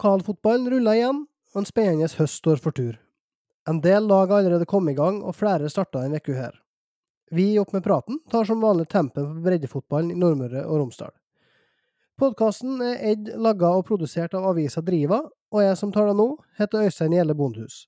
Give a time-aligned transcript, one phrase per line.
[0.00, 1.18] Lokalfotballen ruller igjen,
[1.52, 2.94] og en spennende høst står for tur.
[3.68, 6.54] En del lag har allerede kommet i gang, og flere starta en uke her.
[7.30, 11.12] Vi Opp med praten tar som vanlig tempen på breddefotballen i Nordmøre og Romsdal.
[12.16, 15.20] Podkasten er edd, laga og produsert av avisa Driva,
[15.52, 17.82] og jeg som taler nå, heter Øystein Gjelle Bondhus.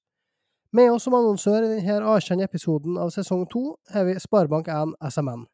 [0.71, 5.47] Med oss som annonsør i denne avkjente episoden av sesong to har vi Sparebank1 SMN.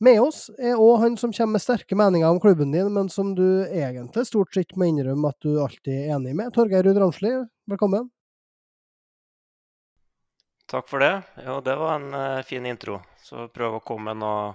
[0.00, 3.34] Med oss er òg han som kommer med sterke meninger om klubben din, men som
[3.36, 6.54] du egentlig stort sett må innrømme at du alltid er enig med.
[6.56, 7.34] Torgeir Ruud Ramsli,
[7.68, 8.08] velkommen.
[10.72, 11.12] Takk for det.
[11.44, 13.02] Jo, det var en uh, fin intro.
[13.20, 14.48] Så prøv å komme med noe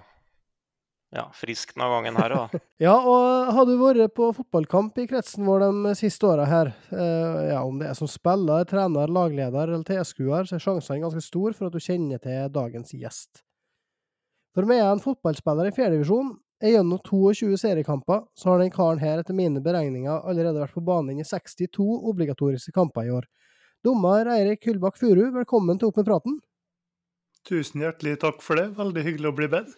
[1.14, 2.58] ja, friskt denne gangen her òg.
[2.88, 7.42] ja, og har du vært på fotballkamp i kretsen vår de siste åra her, uh,
[7.52, 11.54] ja, om det er som spiller, trener, lagleder eller tilskuer, så er sjansene ganske store
[11.54, 13.45] for at du kjenner til dagens gjest.
[14.56, 16.30] For meg er en fotballspiller i fjerdedivisjon.
[16.64, 21.18] Gjennom 22 seriekamper så har den karen her etter mine beregninger allerede vært på banen
[21.20, 23.26] i 62 obligatoriske kamper i år.
[23.84, 26.38] Dommer Eirik Hyllbakk Furu, velkommen til Opp med praten.
[27.44, 28.70] Tusen hjertelig takk for det.
[28.80, 29.76] Veldig hyggelig å bli bedt.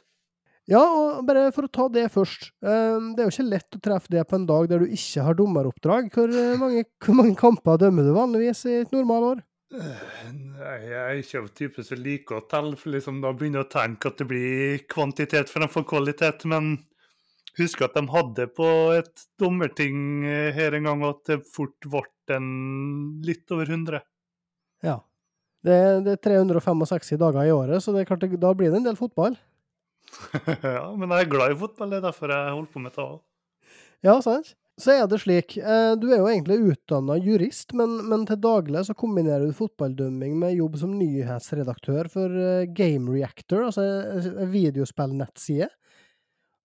[0.71, 2.53] Ja, og bare for å ta det først.
[2.63, 5.27] Eh, det er jo ikke lett å treffe det på en dag der du ikke
[5.27, 6.13] har dommeroppdrag.
[6.15, 9.43] Hvor eh, mange, hvor mange kamper dømmer du vanligvis i et normalår?
[9.69, 13.69] Nei, jeg er ikke av typen som liker å telle, for liksom da begynner jeg
[13.69, 16.47] å tenke at det blir kvantitet fremfor kvalitet.
[16.49, 16.71] Men
[17.59, 22.07] husker at de hadde på et dommerting eh, her en gang at det fort ble
[22.33, 22.49] en
[23.25, 24.01] litt over 100.
[24.87, 25.01] Ja.
[25.65, 28.89] Det, det er 365 dager i året, så det er klart, da blir det en
[28.89, 29.37] del fotball.
[30.63, 33.05] ja, men jeg er glad i fotball, det er derfor jeg holder på med det
[33.05, 33.19] òg.
[34.07, 38.25] Ja, sant så er det slik, eh, du er jo egentlig utdanna jurist, men, men,
[38.29, 43.85] til daglig så kombinerer du fotballdømming med jobb som nyhetsredaktør for eh, Game Reactor, altså
[43.85, 45.71] en videospillnettside.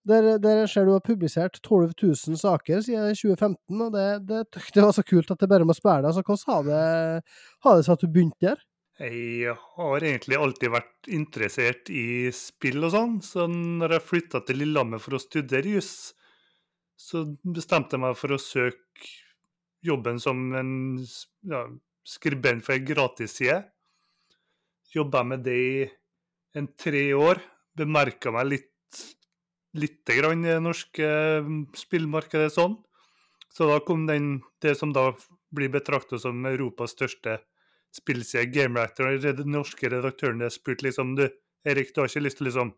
[0.06, 4.84] Der, der ser du har publisert 12 000 saker siden 2015, og det, det, det,
[4.84, 6.12] var så kult at det bare må spørre deg.
[6.12, 8.66] Altså, hvordan har det, har det seg at du begynte der?
[9.02, 14.62] Jeg har egentlig alltid vært interessert i spill og sånn, så når jeg flytta til
[14.62, 16.12] Lillehammer for å studere juss,
[17.00, 19.10] så bestemte jeg meg for å søke
[19.84, 20.74] jobben som en
[21.50, 21.66] ja,
[22.08, 23.60] skribent for ei gratisside.
[24.94, 25.84] Jobba med det i
[26.60, 27.42] en tre år.
[27.74, 28.70] Bemerka meg litt
[29.74, 31.08] lite grann i det norske
[31.42, 32.78] mm, spillmarkedet sånn.
[33.54, 35.12] Så da kom den, det som da
[35.54, 37.40] blir betrakta som Europas største
[37.94, 39.18] spillside, GameRactor.
[39.22, 41.28] Den norske redaktøren spurte liksom du,
[41.66, 42.74] Erik, du har ikke lyst til liksom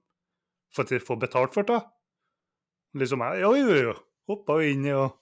[0.75, 1.79] få betalt for det?
[2.95, 3.95] Liksom jeg, jo, jo, jo
[4.31, 5.15] hoppa inn i og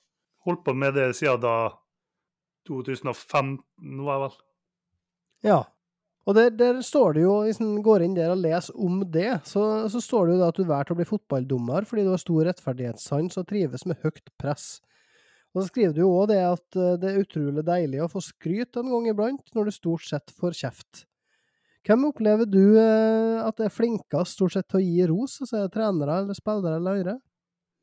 [0.48, 1.58] holdt på med det siden da
[2.68, 3.58] 2015,
[4.04, 4.36] var jeg vel.
[5.44, 5.62] Ja.
[6.24, 9.42] Og der, der, står det jo, hvis en går inn der og leser om det,
[9.50, 12.48] så, så står det jo at du valgte å bli fotballdommer fordi du har stor
[12.48, 14.78] rettferdighetssans og trives med høyt press.
[15.54, 18.24] Og så skriver du jo òg det at eh, det er utrolig deilig å få
[18.24, 21.04] skryt en gang iblant, når du stort sett får kjeft.
[21.84, 25.42] Hvem opplever du eh, at er flinkest stort sett til å gi ros?
[25.44, 27.20] Altså er trenere eller spillere eller andre?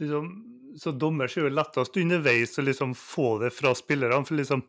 [0.00, 0.28] Liksom,
[0.80, 4.24] så dommer er jo lettest underveis å liksom få det fra spillerne.
[4.24, 4.62] For liksom,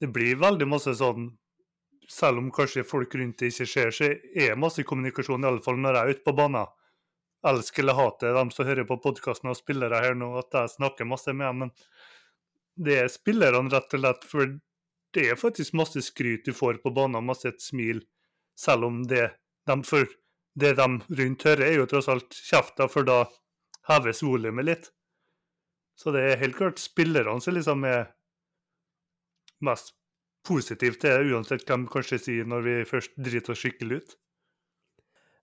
[0.00, 1.30] det blir veldig masse sånn
[2.12, 6.02] Selv om kanskje folk rundt det ikke ser, så er masse kommunikasjon, iallfall når jeg
[6.02, 6.66] er ute på banen.
[7.46, 11.08] Elsker eller hater dem som hører på podkasten og spillere her nå, at jeg snakker
[11.08, 11.62] masse med dem.
[11.62, 11.70] Men
[12.76, 14.26] det er spillerne, rett og slett.
[14.28, 14.52] For
[15.14, 18.02] det er faktisk masse skryt du får på banen, masse et smil.
[18.58, 19.30] Selv om det
[19.70, 20.10] de, for
[20.58, 20.88] det de
[21.22, 23.22] rundt hører, er jo tross alt kjefta, for da
[23.90, 24.90] heves volumet litt.
[25.98, 28.06] Så det er helt klart spillerne som liksom er
[29.62, 29.94] mest
[30.46, 34.16] positive til det, uansett hva de kanskje sier når vi først driter oss skikkelig ut.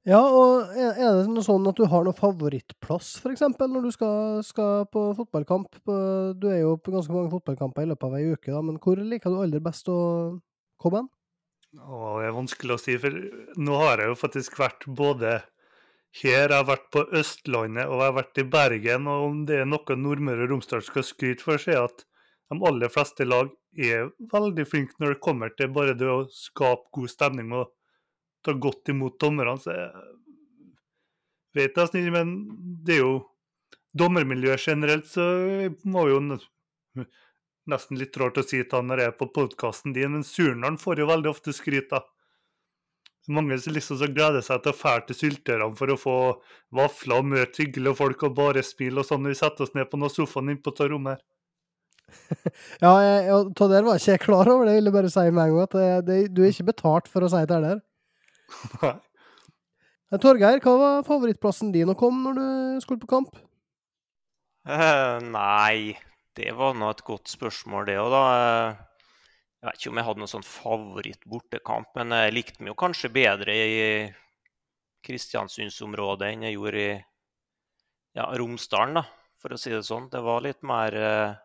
[0.08, 4.40] Ja, og er det noe sånn at du har noe favorittplass, f.eks., når du skal,
[4.48, 5.82] skal, på fotballkamp?
[6.40, 9.00] Du er jo på ganske mange fotballkamper i løpet av ei uke, da, men hvor
[9.04, 10.00] liker du aller best å
[10.82, 11.10] komme hen?
[11.70, 13.14] Det er vanskelig å si, for
[13.62, 15.36] nå har jeg jo faktisk vært både
[16.18, 19.60] her jeg har vært på Østlandet og jeg har vært i Bergen, og om det
[19.62, 22.06] er noe Nordmøre og Romsdal skal skryte for, så er at
[22.50, 26.90] de aller fleste lag er veldig flinke når det kommer til bare det å skape
[26.98, 27.70] god stemning og
[28.46, 29.54] ta godt imot dommerne.
[29.62, 29.92] Så jeg
[31.60, 32.34] vet nesten ikke, men
[32.86, 33.16] det er jo
[34.00, 35.26] dommermiljøet generelt, så
[35.86, 36.22] må jo
[37.70, 40.80] nesten litt rart å si til han når jeg er på podkasten din, men Surnadal
[40.82, 42.02] får jo veldig ofte skryt, da
[43.34, 46.16] mange som liksom så gleder seg til å dra til Syltørene for å få
[46.76, 49.90] vafler og møte hyggelige folk og bare smile og sånn når vi setter oss ned
[49.92, 51.26] på noen sofaen inne på det rommet her.
[52.84, 55.44] ja, jeg, det der var ikke jeg klar over, det jeg ville bare si med
[55.44, 55.68] en gang.
[55.68, 57.86] At det, det, du er ikke betalt for å si det der.
[58.82, 58.98] Nei.
[60.18, 63.36] Torgeir, hva var favorittplassen din å komme når du skulle på kamp?
[64.66, 65.98] Uh, nei,
[66.36, 68.89] Det var nå et godt spørsmål, det òg, da.
[69.60, 73.12] Jeg vet ikke om jeg hadde noen sånn favoritt-bortekamp, men jeg likte meg jo kanskje
[73.12, 73.82] bedre i
[75.04, 76.94] Kristiansundsområdet enn jeg gjorde i
[78.16, 79.04] ja, Romsdalen, da,
[79.40, 80.08] for å si det sånn.
[80.12, 81.38] Det var litt mer eh,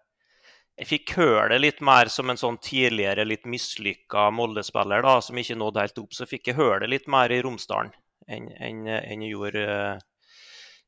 [0.79, 5.59] Jeg fikk høre det litt mer som en sånn tidligere litt mislykka Molde-spiller som ikke
[5.59, 6.15] nådde helt opp.
[6.15, 7.93] Så fikk jeg høre det litt mer i Romsdalen
[8.27, 10.03] enn, enn, enn jeg gjorde eh,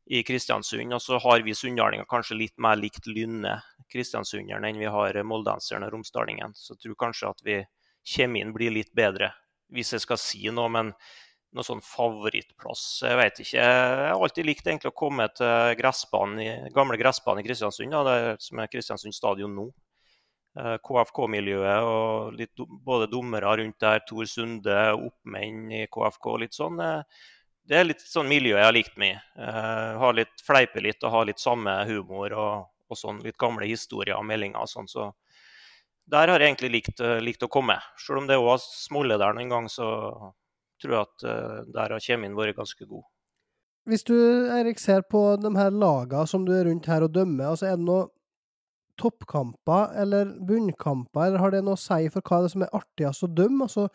[0.07, 0.95] i Kristiansund.
[0.95, 3.59] Og så har vi sunnhardlinger kanskje litt mer likt Lynne
[3.93, 6.55] kristiansunderen enn vi har moldenseren og romsdalingen.
[6.55, 7.61] Så jeg tror kanskje at vi
[8.07, 9.33] kjemien blir litt bedre,
[9.75, 10.71] hvis jeg skal si noe.
[10.73, 10.93] Men
[11.57, 13.57] noe sånn favorittplass Jeg vet ikke.
[13.57, 18.45] Jeg har alltid likt egentlig å komme til gressbanen gamle gressbanen i Kristiansund, da, det
[18.45, 19.71] som er Kristiansund stadion nå.
[20.57, 26.81] Eh, KFK-miljøet og litt, både dommere rundt der, Tor Sunde, oppmenn i KFK, litt sånn.
[26.81, 27.25] Eh,
[27.67, 29.19] det er litt sånn miljø jeg har likt meg i.
[29.41, 32.33] Uh, har litt, fleipe litt og ha litt samme humor.
[32.33, 32.55] og
[32.91, 34.89] og sånn, litt gamle historier og meldinger og sånn.
[34.91, 35.11] Så
[36.11, 37.79] der har jeg egentlig likt, uh, likt å komme.
[38.01, 39.89] Selv om det òg var smolle der noen gang, så
[40.83, 43.07] tror jeg at uh, der har kjemien vært ganske god.
[43.87, 44.17] Hvis du
[44.51, 47.77] Erik, ser på de her lagene som du er rundt her og dømmer, altså er
[47.79, 48.09] det noe
[48.99, 53.27] toppkamper eller bunnkamper, eller har det noe å si for hva det som er artigst
[53.27, 53.69] å dømme?
[53.69, 53.87] Altså,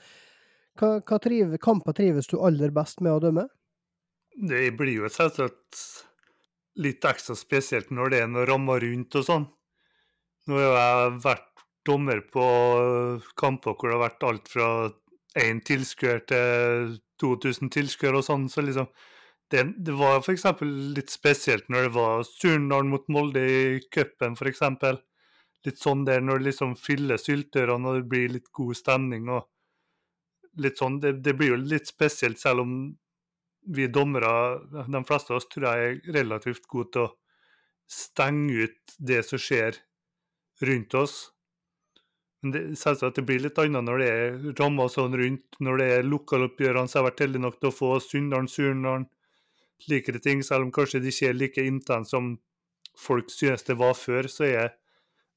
[0.80, 3.48] hva, hva trive, kamper trives du aller best med å dømme?
[4.42, 5.82] Det blir jo selvsagt
[6.82, 9.46] litt ekstra spesielt når det er noe rammer rundt og sånn.
[10.50, 12.46] Nå har jeg vært dommer på
[13.38, 14.70] kamper hvor det har vært alt fra
[15.42, 18.90] én tilskuer til 2000 tilskuere og sånn, så liksom
[19.52, 20.46] det, det var f.eks.
[20.96, 23.62] litt spesielt når det var Surnadal mot Molde i
[23.92, 24.64] cupen, f.eks.
[25.68, 29.46] Litt sånn der når det liksom fyller syltørene og det blir litt god stemning og
[30.64, 30.98] litt sånn.
[31.04, 32.74] Det, det blir jo litt spesielt, selv om
[33.68, 34.32] vi dommere,
[34.88, 37.12] de fleste av oss, tror jeg er relativt gode til å
[37.92, 39.78] stenge ut det som skjer
[40.66, 41.16] rundt oss.
[42.42, 45.90] Men det, selvsagt det blir litt annet når det er rammer sånn rundt, når det
[45.96, 49.06] er lokaloppgjørene så har vært heldig nok til å få Sunndalen, Surndalen,
[49.82, 50.42] slikere ting.
[50.46, 52.34] Selv om kanskje de ikke er like intense som
[52.98, 54.74] folk synes det var før, så er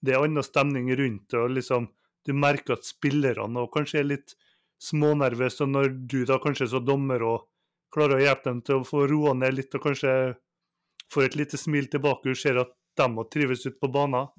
[0.05, 1.38] det annen stemning rundt det.
[1.38, 1.91] og liksom,
[2.25, 4.37] Du merker at spillerne og kanskje er litt
[4.81, 7.44] smånervøse, og når du da kanskje som dommer og
[7.94, 10.12] klarer å hjelpe dem til å få roa ned litt og kanskje
[11.12, 14.31] få et lite smil tilbake og ser at de må trives ute på banen.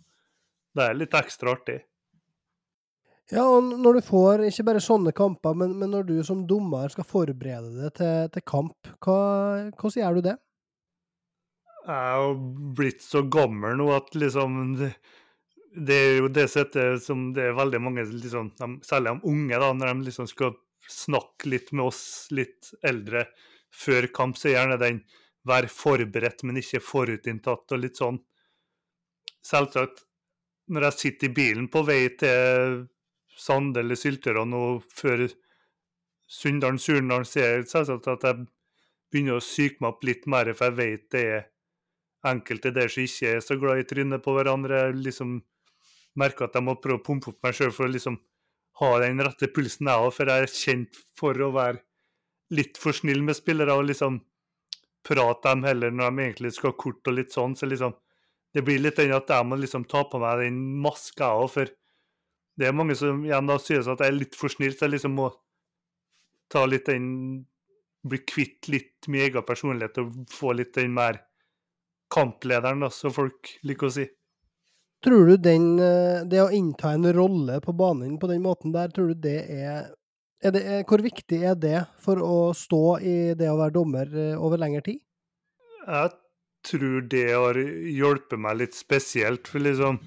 [0.75, 1.80] Det er litt ekstra artig.
[3.34, 6.92] Ja, og når du får ikke bare sånne kamper, men, men når du som dommer
[6.94, 9.16] skal forberede deg til, til kamp, hva,
[9.74, 10.36] hvordan gjør du det?
[11.86, 12.36] Jeg er
[12.78, 14.92] blitt så gammel nå at liksom det,
[15.90, 18.51] det er jo det settet som det er veldig mange, liksom,
[18.86, 20.54] særlig de unge, da, når de liksom skal
[20.92, 22.04] snakke litt med oss
[22.36, 23.26] litt eldre
[23.76, 25.02] før kamp, så gjerne den
[25.46, 28.20] være forberedt, men ikke forutinntatt og litt sånn.
[29.46, 30.04] Selvsagt,
[30.74, 32.86] når jeg sitter i bilen på vei til
[33.36, 34.62] Sande eller Syltøra nå
[34.96, 35.27] før
[36.32, 38.48] Sunndalen-Surnadalen, ser jeg selvsagt at jeg
[39.12, 41.44] begynner å psyke meg opp litt mer, for jeg vet det er
[42.25, 44.88] enkelte der som ikke er så glad i trynet på hverandre.
[44.88, 45.36] Jeg liksom
[46.18, 48.18] merker at jeg må prøve å pumpe opp meg sjøl for å liksom
[48.82, 51.79] ha den rette pulsen, jeg òg, for jeg er kjent for å være
[52.55, 54.20] litt for snill med spillere og liksom
[55.05, 57.55] prate dem heller når de egentlig skal ha kort og litt sånn.
[57.55, 57.96] Så liksom
[58.55, 61.72] Det blir litt den at jeg må liksom ta på meg den maska òg, for
[62.55, 64.94] det er mange som igjen da synes at jeg er litt for snill, så jeg
[64.94, 65.27] liksom må
[66.51, 67.10] ta litt den
[68.05, 71.17] Bli kvitt litt min egen personlighet og få litt den mer
[72.13, 74.03] kamplederen, da, som folk liker å si.
[75.05, 78.89] Tror du den, eh, det å innta en rolle på banen på den måten der,
[78.89, 79.91] tror du det er,
[80.41, 84.33] er det, Hvor viktig er det for å stå i det å være dommer eh,
[84.33, 85.03] over lengre tid?
[85.85, 86.15] Jeg
[86.65, 90.01] tror det har hjulpet meg litt spesielt, for liksom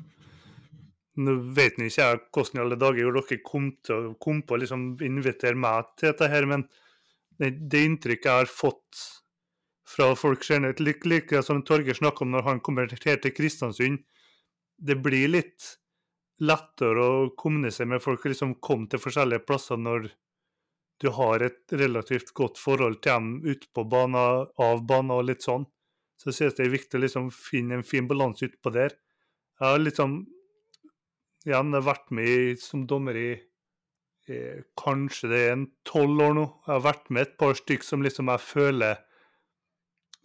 [1.18, 4.84] Nå vet ikke jeg hvordan i alle dager dere kom, til, kom på å liksom
[5.02, 6.62] invitere meg til dette her, men
[7.42, 9.00] det, det inntrykket jeg har fått
[9.88, 13.98] fra folk generelt, like, like som Torgeir snakker om når han kommer til Kristiansund,
[14.78, 15.74] det blir litt
[16.38, 20.06] lettere å kommunisere med folk og liksom komme til forskjellige plasser når
[21.02, 25.44] du har et relativt godt forhold til dem ute på banen, av banen og litt
[25.46, 25.66] sånn.
[26.18, 28.96] Så synes det er viktig å liksom finne en fin balanse utpå der.
[29.58, 30.16] Jeg har liksom
[31.46, 33.30] igjen vært med som dommer i
[34.78, 36.46] kanskje det er en tolv år nå.
[36.66, 38.98] Jeg har vært med et par stykk som liksom jeg føler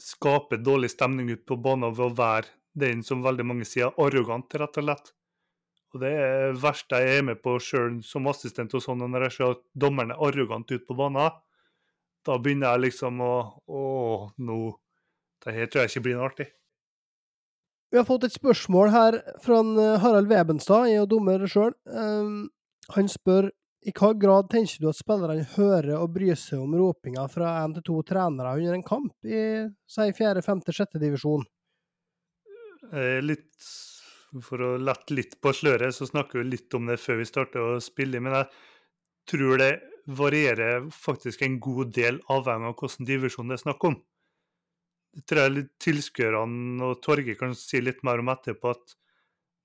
[0.02, 4.54] skaper dårlig stemning ute på banen ved å være den som veldig mange sier arrogant,
[4.60, 5.14] rett og slett.
[5.94, 9.28] Og det er det verste jeg er med på sjøl som assistent og sånn, når
[9.28, 11.36] jeg ser at dommeren er arrogant ute på banen.
[12.26, 13.34] Da begynner jeg liksom å
[13.68, 13.82] Å,
[14.40, 14.58] nå
[15.44, 16.46] Det her tror jeg ikke blir noe artig.
[17.92, 21.76] Vi har fått et spørsmål her fra eh, Harald Webenstad, jeg er jo dommer sjøl.
[22.96, 23.52] han spør
[23.84, 27.76] i hva grad tenker du at spillerne hører og bryr seg om ropinga fra én
[27.76, 29.42] til to trenere under en kamp i
[29.96, 31.44] si fjerde, femte, sjette divisjon?
[32.92, 33.72] Eh, litt
[34.44, 37.62] For å lette litt på sløret, så snakker vi litt om det før vi starter
[37.62, 38.18] å spille.
[38.18, 38.48] Men jeg
[39.30, 39.74] tror det
[40.10, 44.00] varierer faktisk en god del avhengig av hvilken divisjon det er snakk om.
[45.14, 48.96] Det tror jeg tilskuerne og Torgeir kan si litt mer om etterpå, at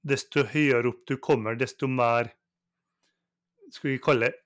[0.05, 2.29] desto høyere opp du kommer, desto mer
[3.73, 4.37] skal vi kalle det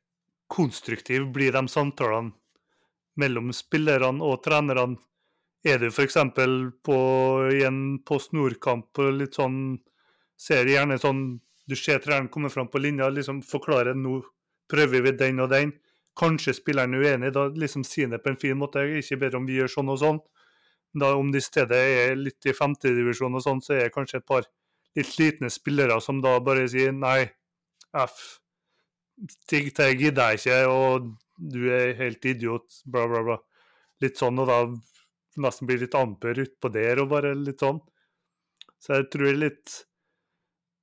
[0.53, 2.35] konstruktiv blir de samtalene
[3.21, 4.99] mellom spillerne og trenerne.
[5.63, 6.17] Er du f.eks.
[6.83, 6.99] på
[7.55, 9.79] i en Post Nord-kamp litt sånn
[10.43, 11.23] Ser gjerne sånn
[11.71, 14.19] Du ser treneren komme fram på linja, liksom forklare nå
[14.73, 15.71] prøver vi den og den.
[16.19, 18.83] Kanskje spilleren er uenig, da liksom sier det på en fin måte.
[18.99, 20.19] Ikke bedre om vi gjør sånn og sånn.
[20.99, 24.19] Da Om det i stedet er litt i femtedivisjon og sånn, så er det kanskje
[24.21, 24.49] et par
[24.97, 27.31] litt slitne spillere som da bare sier nei,
[27.97, 28.19] F.
[29.49, 33.39] Det gidder jeg ikke, og du er helt idiot, bla, bla, bla.
[34.03, 34.59] Litt sånn, og da
[35.41, 37.81] nesten blir litt amper utpå der, og bare litt sånn.
[38.83, 39.81] Så jeg tror litt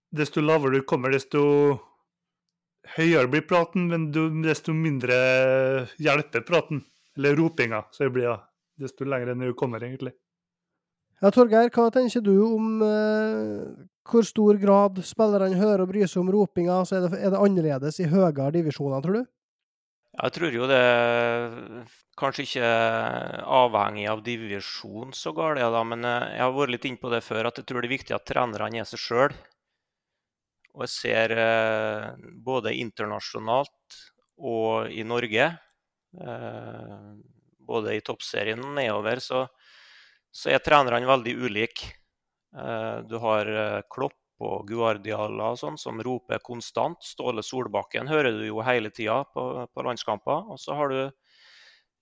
[0.10, 1.40] Desto lavere du kommer, desto
[2.96, 4.08] høyere blir praten, men
[4.42, 5.20] desto mindre
[6.02, 6.82] hjelper praten.
[7.14, 8.40] Eller ropinga, så det blir ja.
[8.82, 10.16] desto lenger enn du kommer, egentlig.
[11.20, 16.24] Ja, Torgeir, hva tenker du om eh, hvor stor grad spillerne hører og bryr seg
[16.24, 16.80] om ropinga?
[16.88, 19.26] Så er, det, er det annerledes i høyere divisjoner, tror du?
[20.20, 20.80] Jeg tror jo det
[22.20, 22.70] kanskje ikke
[23.60, 27.22] avhengig av divisjon så galt, da, men eh, jeg har vært litt inne på det
[27.24, 29.38] før, at jeg tror det er viktig at trenerne er seg sjøl.
[30.76, 32.10] Og jeg ser eh,
[32.50, 34.00] både internasjonalt
[34.50, 35.48] og i Norge,
[36.28, 37.08] eh,
[37.72, 39.46] både i toppserien og nedover, så,
[40.28, 41.96] så er trenerne veldig ulike.
[43.06, 43.46] Du har
[43.94, 47.02] Klopp og Guardiala og sånn, som roper konstant.
[47.04, 50.48] Ståle Solbakken hører du jo hele tida på, på, landskamper.
[50.54, 51.00] Og så har du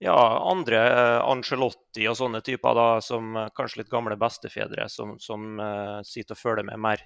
[0.06, 0.18] ja,
[0.52, 0.82] andre
[1.26, 6.44] Angelotti og sånne typer, da, som kanskje litt gamle bestefedre, som, som eh, sitter og
[6.44, 7.06] følger med mer.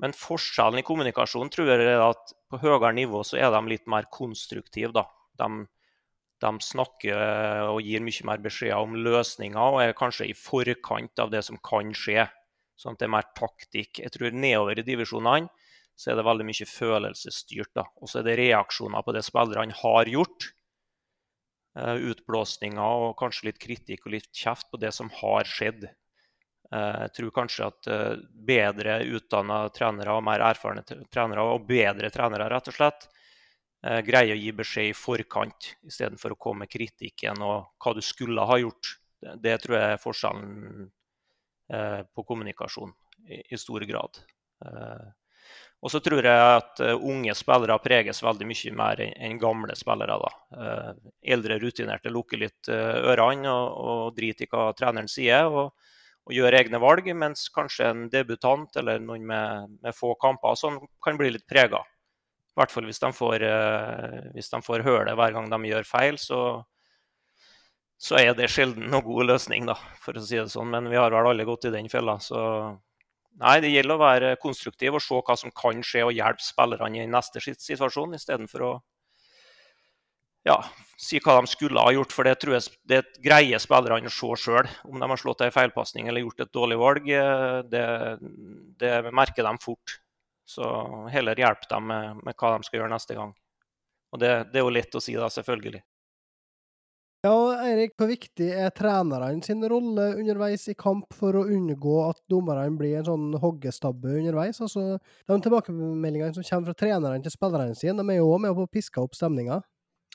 [0.00, 3.88] Men forskjellen i kommunikasjon tror jeg er at på høyere nivå så er de litt
[3.90, 4.92] mer konstruktive.
[4.96, 5.04] da.
[5.40, 5.66] De,
[6.40, 11.32] de snakker og gir mye mer beskjeder om løsninger og er kanskje i forkant av
[11.32, 12.24] det som kan skje.
[12.80, 14.00] Sånn at det er mer taktikk.
[14.00, 15.50] Jeg tror nedover i divisjonene
[16.00, 17.74] så er det veldig mye følelsesstyrt.
[17.76, 17.84] da.
[18.00, 20.48] Og så er det reaksjoner på det spillerne har gjort.
[21.76, 25.84] Uh, utblåsninger og kanskje litt kritikk og litt kjeft på det som har skjedd.
[26.70, 32.12] Eh, jeg tror kanskje at eh, bedre utdanna trenere og mer erfarne trenere, og bedre
[32.14, 33.08] trenere rett og slett,
[33.82, 38.02] eh, greier å gi beskjed i forkant istedenfor å komme med kritikken og hva du
[38.06, 38.94] skulle ha gjort.
[39.42, 40.90] Det tror jeg er forskjellen
[41.70, 42.92] på kommunikasjon
[43.28, 44.20] i, i stor grad.
[45.80, 50.18] Og så tror jeg at unge spillere preges veldig mye mer enn gamle spillere.
[50.20, 50.32] da.
[51.22, 55.48] Eldre rutinerte lukker litt ørene og, og driter i hva treneren sier.
[55.48, 55.72] og
[56.30, 60.78] og gjør egne valg, mens kanskje en debutant eller noen med, med få kamper sånn,
[61.02, 61.80] kan bli litt prega.
[61.80, 63.44] I hvert fall hvis de får,
[64.34, 66.40] hvis de får høre det hver gang de gjør feil, så,
[68.00, 70.70] så er det sjelden noen god løsning, da, for å si det sånn.
[70.72, 72.16] Men vi har vel alle gått i den fella.
[72.24, 72.38] Så
[73.42, 77.02] nei, det gjelder å være konstruktiv og se hva som kan skje, og hjelpe spillerne
[77.02, 78.72] i neste situasjon, istedenfor å
[80.48, 80.56] ja,
[80.96, 82.14] si hva de skulle ha gjort.
[82.16, 84.70] For det tror jeg det greier spillerne å se sjøl.
[84.88, 87.84] Om de har slått ei feilpasning eller gjort et dårlig valg, eh, det,
[88.80, 90.00] det, merker de fort.
[90.48, 90.64] Så
[91.12, 93.36] heller hjelp dem med, med, hva de skal gjøre neste gang.
[94.10, 95.84] Og det, det, er jo lett å si da, selvfølgelig.
[97.20, 97.32] Ja,
[97.66, 102.78] Eirik, hvor viktig er trenerne sin rolle underveis i kamp for å unngå at dommerne
[102.80, 104.62] blir en sånn hoggestabbe underveis?
[104.64, 104.96] Altså,
[105.28, 108.64] De tilbakemeldingene som kommer fra trenerne til spillerne sine, de er jo òg med på
[108.64, 109.60] å piske opp stemninga?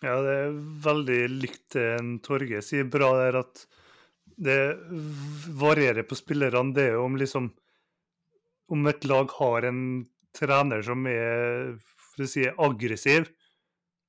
[0.01, 0.57] Ja, det er
[0.87, 1.85] veldig likt det
[2.25, 2.89] Torge sier.
[2.89, 3.67] Bra der at
[4.35, 4.59] det
[5.61, 6.73] varierer på spillerne.
[6.73, 7.53] Det er jo om liksom
[8.65, 11.75] Om et lag har en trener som er
[12.15, 13.27] for å si, aggressiv,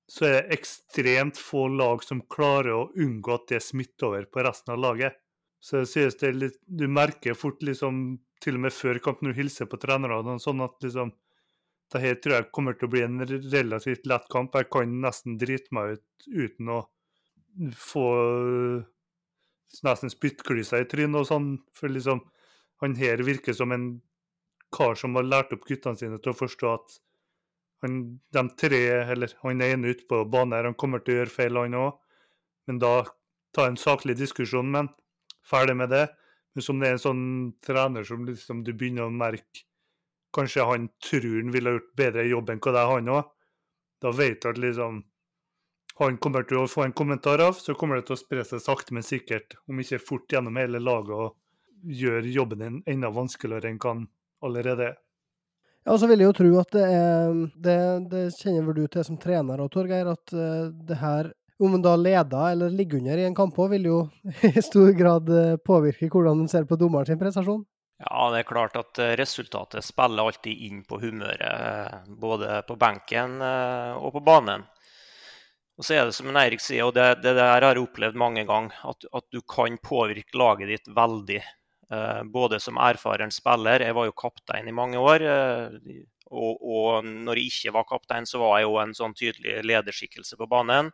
[0.06, 4.44] så er det ekstremt få lag som klarer å unngå at det smitter over på
[4.46, 5.18] resten av laget.
[5.60, 9.22] Så jeg synes det er litt, Du merker fort, liksom, til og med før kamp,
[9.22, 11.14] når du hilser på trenerne, sånn at liksom
[11.94, 14.56] her tror jeg kommer til å bli en relativt lett kamp.
[14.58, 16.80] Jeg kan nesten drite meg ut uten å
[17.78, 18.06] få
[19.86, 21.48] nesten spyttklyser i trynet og sånn.
[21.76, 22.24] For liksom,
[22.82, 23.88] han her virker som en
[24.74, 26.98] kar som har lært opp guttene sine til å forstå at
[27.86, 27.98] han,
[28.34, 28.82] de tre,
[29.14, 31.96] eller han ene ute på banen her, han kommer til å gjøre feil, han òg.
[32.66, 32.92] Men da
[33.56, 34.92] ta en saklig diskusjon med han.
[35.46, 36.04] Ferdig med det.
[36.56, 37.24] Hvis om det er en sånn
[37.64, 39.64] trener som liksom du begynner å merke
[40.36, 43.28] Kanskje han tror han ville gjort bedre jobb enn hva det er han òg.
[44.04, 44.98] Da vet du at liksom
[45.96, 48.60] han kommer til å få en kommentar av, så kommer det til å spre seg
[48.60, 53.70] sakte, men sikkert, om ikke fort gjennom hele laget, og gjøre jobben din enda vanskeligere
[53.72, 54.02] enn han
[54.44, 54.98] allerede er.
[55.86, 57.78] Ja, og så vil jeg jo tro at det er Det,
[58.10, 61.30] det kjenner vel du til som trener òg, Torgeir, at uh, det her
[61.62, 64.00] om en da leder eller ligger under i en kamp òg, vil jo
[64.50, 67.62] i stor grad uh, påvirke hvordan en ser på dommeren sin prestasjon.
[68.02, 73.38] Ja, det er klart at eh, resultatet spiller alltid inn på humøret, både på benken
[73.40, 74.66] og på banen.
[75.76, 78.44] Og så er det som Eirik sier, og det, det, der har jeg opplevd mange
[78.48, 81.40] ganger, at, at, du kan påvirke laget ditt veldig.
[81.92, 85.22] Eh, både som erfaren spiller, jeg var jo kaptein i mange år.
[85.22, 89.60] Eh, og, og, når jeg ikke var kaptein, så var jeg jo en sånn tydelig
[89.62, 90.90] lederskikkelse på banen.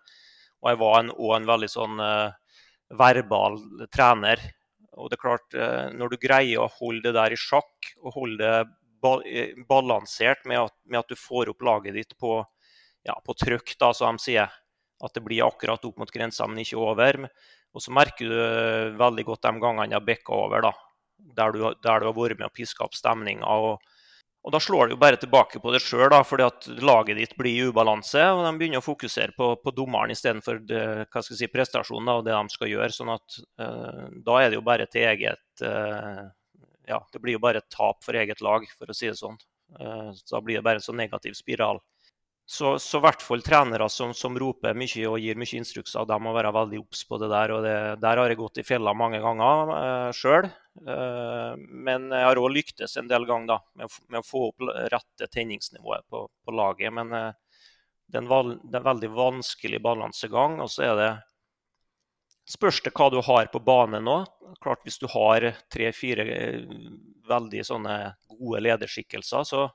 [0.61, 2.59] Og jeg var en, en, veldig sånn uh,
[3.01, 3.57] verbal
[3.91, 4.43] trener.
[4.93, 8.19] Og det er klart, uh, når du greier å holde det der i sjakk, og
[8.19, 8.53] holde det
[9.03, 9.17] ba
[9.67, 12.37] balansert med at, med at, du får opp laget ditt på,
[13.09, 14.53] ja, på trykk, da, som de sier,
[15.03, 17.25] at det blir akkurat opp mot grensa, men ikke over.
[17.73, 20.73] Og så merker du eh, veldig godt de gangene det har bikka over, da,
[21.39, 23.49] der, du, der du, har vært med og piska opp stemninga.
[23.49, 23.79] Og,
[24.43, 27.55] og, da slår du jo bare tilbake på det sjøl, fordi at laget ditt blir
[27.55, 28.27] i ubalanse.
[28.35, 30.61] Og de begynner å fokusere på, på dommeren istedenfor
[31.31, 32.93] si, prestasjonen og det de skal gjøre.
[32.97, 36.29] sånn at uh, da er det jo bare til eget uh,
[36.89, 39.41] Ja, det blir jo bare et tap for eget lag, for å si det sånn.
[39.79, 41.81] Uh, så da blir det bare en sånn negativ spiral.
[42.53, 46.17] Så, så i hvert fall trenere som, som, roper mye og gir mye instrukser, de
[46.21, 47.55] må være veldig obs på det der.
[47.55, 50.51] og det, Der har jeg gått i fella mange ganger eh, sjøl.
[50.85, 55.31] Eh, men jeg har òg lyktes en del ganger med, med, å få opp rette
[55.33, 56.93] tenningsnivået på, på laget.
[56.93, 57.33] Men eh,
[58.13, 60.61] det, er en, det, er en veldig vanskelig balansegang.
[60.61, 61.13] Og så er det
[62.53, 64.19] Spørs det hva du har på banen nå.
[64.61, 66.73] Klart Hvis du har tre-fire uh,
[67.31, 68.01] veldig sånne
[68.35, 69.69] gode lederskikkelser, så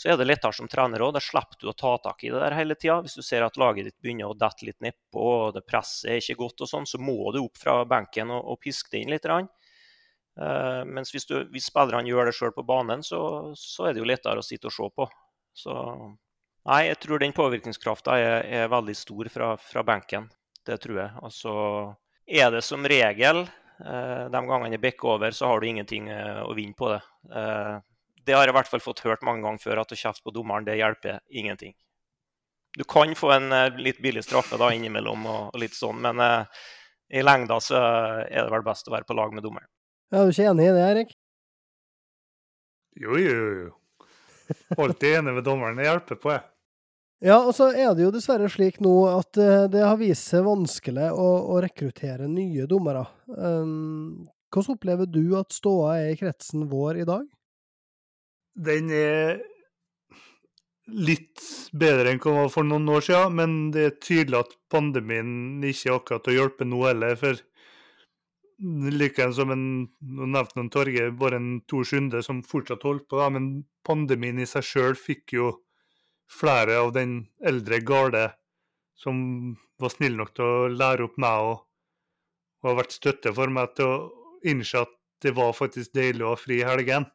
[0.00, 1.12] så er det lettere som trener òg.
[1.12, 3.02] Da slipper du å ta tak i det der hele tida.
[3.04, 6.22] Hvis du ser at laget ditt begynner å dette litt nedpå og det presset er
[6.22, 9.12] ikke godt, og sånn, så må du opp fra benken og, og piske det inn
[9.12, 9.28] litt.
[9.28, 13.20] Uh, mens hvis, du, hvis spillerne gjør det sjøl på banen, så,
[13.60, 15.08] så, er det jo lettere å sitte og se på.
[15.60, 15.76] Så
[16.70, 20.30] nei, jeg tror den påvirkningskrafta er, er, veldig stor fra, fra, benken.
[20.64, 21.12] Det tror jeg.
[21.20, 21.52] Altså
[22.24, 26.40] er det som regel uh, de gangene jeg bikker over, så har du ingenting uh,
[26.48, 27.02] å vinne på det.
[28.26, 30.34] Det har jeg i hvert fall fått hørt mange ganger før, at å kjefte på
[30.34, 31.74] dommeren det hjelper ingenting.
[32.78, 36.60] Du kan få en uh, litt billig straffe da innimellom, og, litt sånn, men eh,
[37.18, 37.80] i lengda så
[38.22, 39.66] er det vel best å være på lag med dommeren.
[40.14, 41.16] Er du ikke enig i det, Erik?
[43.00, 44.06] Jo, jo, jo.
[44.76, 45.78] Alltid enig med dommeren.
[45.78, 46.46] Det hjelper på, jeg.
[47.20, 50.46] Ja, og så er det jo dessverre slik nå at uh, det har vist seg
[50.46, 53.04] vanskelig å, å rekruttere nye dommere.
[53.28, 57.26] Um, hvordan opplever du at ståa er i kretsen vår i dag?
[58.54, 59.40] Den er
[60.90, 65.94] litt bedre enn var for noen år siden, men det er tydelig at pandemien ikke
[65.94, 67.16] akkurat har hjulpet nå heller.
[67.20, 67.38] For
[68.60, 69.64] likeens som en
[70.00, 74.40] Nå nevnte noen Torgeir bare en Tor Sunde som fortsatt holdt på, da, men pandemien
[74.40, 75.52] i seg sjøl fikk jo
[76.30, 78.26] flere av den eldre garde
[79.00, 81.62] som var snill nok til å lære opp meg og,
[82.60, 83.96] og har vært støtte for meg til å
[84.50, 84.92] innse at
[85.24, 87.08] det var faktisk deilig å ha fri i helgen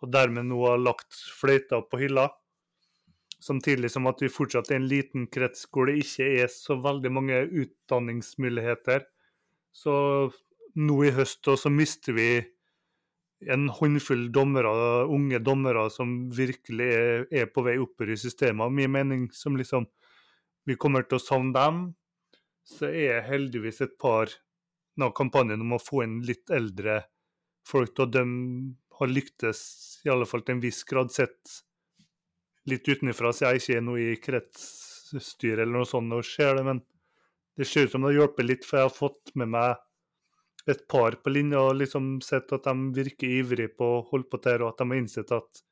[0.00, 2.28] og dermed nå har lagt fløyta på hylla.
[3.40, 7.12] Samtidig som at vi fortsatt er en liten krets hvor det ikke er så veldig
[7.12, 9.06] mange utdanningsmuligheter.
[9.72, 9.94] Så
[10.76, 12.30] nå i høst så mister vi
[13.48, 14.72] en håndfull dommere,
[15.08, 18.72] unge dommere som virkelig er, er på vei oppover i systemet.
[18.72, 19.88] Min mening som liksom
[20.68, 21.80] vi kommer til å savne dem,
[22.68, 24.28] så er heldigvis et par
[25.00, 27.00] av kampanjen om å få inn litt eldre
[27.66, 29.60] folk til å dømme har lyktes,
[30.04, 31.60] i alle fall til en viss grad, sett
[32.70, 36.64] litt utenfra, så jeg ikke er noe i kretsstyret eller noe sånt og ser det,
[36.66, 36.82] men
[37.58, 40.86] det ser ut som det har hjulpet litt, for jeg har fått med meg et
[40.92, 44.62] par på linja og liksom sett at de virker ivrige på å holde på der,
[44.62, 45.62] og at de har innsett at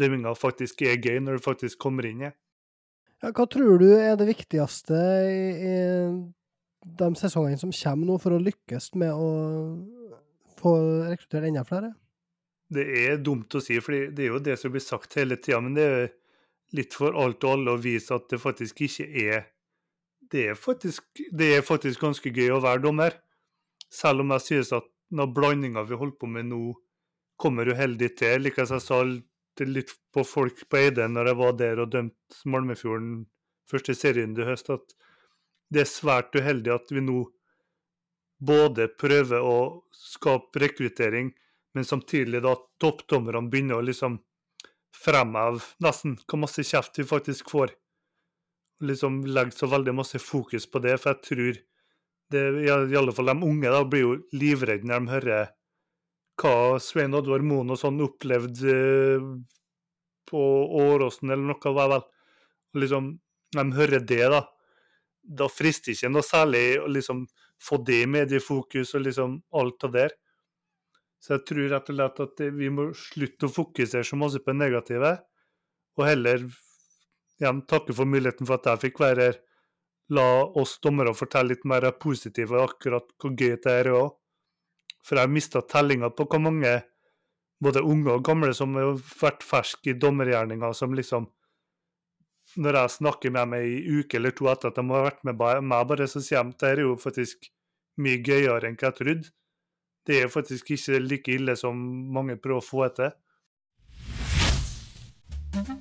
[0.00, 2.30] dømminga faktisk er gøy når du faktisk kommer inn i.
[3.22, 4.98] Ja, hva tror du er det viktigste
[5.30, 5.76] i, i
[6.98, 9.28] de sesongene som kommer nå, for å lykkes med å
[10.58, 10.74] få
[11.08, 11.94] rekruttert enda flere?
[12.72, 15.60] Det er dumt å si, for det er jo det som blir sagt hele tida.
[15.60, 16.06] Men det er
[16.74, 19.50] litt for alt og alle å vise at det faktisk ikke er
[20.34, 23.12] Det er faktisk, det er faktisk ganske gøy å være dommer.
[23.92, 26.72] Selv om jeg synes at når blandinga vi holder på med nå,
[27.36, 28.42] kommer uheldig til.
[28.42, 33.24] Like jeg sa litt på folk på Eide når jeg var der og dømte Malmefjorden
[33.70, 34.94] første serien i høst, at
[35.72, 37.24] det er svært uheldig at vi nå
[38.44, 39.56] både prøver å
[39.94, 41.32] skape rekruttering,
[41.74, 44.20] men samtidig da toppdommerne begynner å liksom
[44.94, 47.74] fremheve nesten hvor masse kjeft vi faktisk får.
[48.84, 51.60] Liksom legger så veldig masse fokus på det, for jeg tror
[52.34, 55.52] det, i alle fall de unge da, blir jo livredde når de hører
[56.40, 59.28] hva Svein Oddvar Moen og sånn opplevde eh,
[60.30, 60.42] på
[60.80, 62.04] Åråsen eller noe, var vel.
[62.82, 63.12] Liksom,
[63.54, 64.40] når de hører det, da,
[65.22, 67.22] da frister ikke noe særlig å liksom
[67.62, 70.16] få det i mediefokus og liksom alt det der.
[71.24, 74.52] Så jeg tror rett og slett at vi må slutte å fokusere så masse på
[74.52, 75.12] det negative,
[75.96, 76.42] og heller
[77.40, 79.38] igjen takke for muligheten for at jeg fikk være her.
[80.12, 80.26] La
[80.60, 84.10] oss dommere fortelle litt mer positivt og akkurat hvor gøy det er òg.
[85.04, 86.74] For jeg har mista tellinga på hvor mange,
[87.64, 91.30] både unge og gamle, som har vært ferske i dommergjerninga, som liksom
[92.60, 95.38] Når jeg snakker med dem ei uke eller to etter at de har vært med
[95.40, 97.48] meg, bare så sier de at det er jo faktisk
[98.04, 99.32] mye gøyere enn hva jeg trodde
[100.06, 101.78] det er faktisk ikke like ille som
[102.12, 103.14] mange prøver å få etter.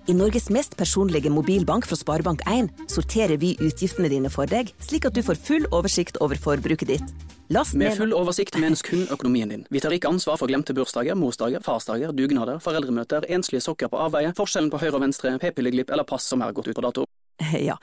[0.07, 5.15] I Norges mest personlige mobilbank fra Sparebank1 sorterer vi utgiftene dine for deg, slik at
[5.15, 7.13] du får full oversikt over forbruket ditt.
[7.53, 9.65] Last Med full oversikt menes kun økonomien din.
[9.71, 14.33] Vi tar ikke ansvar for glemte bursdager, morsdager, farsdager, dugnader, foreldremøter, enslige sokker på avveie,
[14.37, 17.07] forskjellen på høyre og venstre, p-pilleglipp eller pass som er gått ut på dato.
[17.69, 17.75] Ja,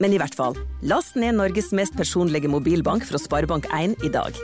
[0.00, 4.38] men i hvert fall, last ned Norges mest personlige mobilbank fra Sparebank1 i dag.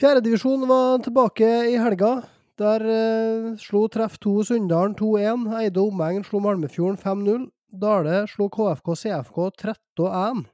[0.00, 2.22] Fjerdedivisjon var tilbake i helga.
[2.56, 5.42] Der eh, slo Treff 2 Sunndalen 2-1.
[5.58, 7.42] Eide og omegn slo Malmefjorden 5-0.
[7.82, 10.46] Dale slo KFK CFK 13-1.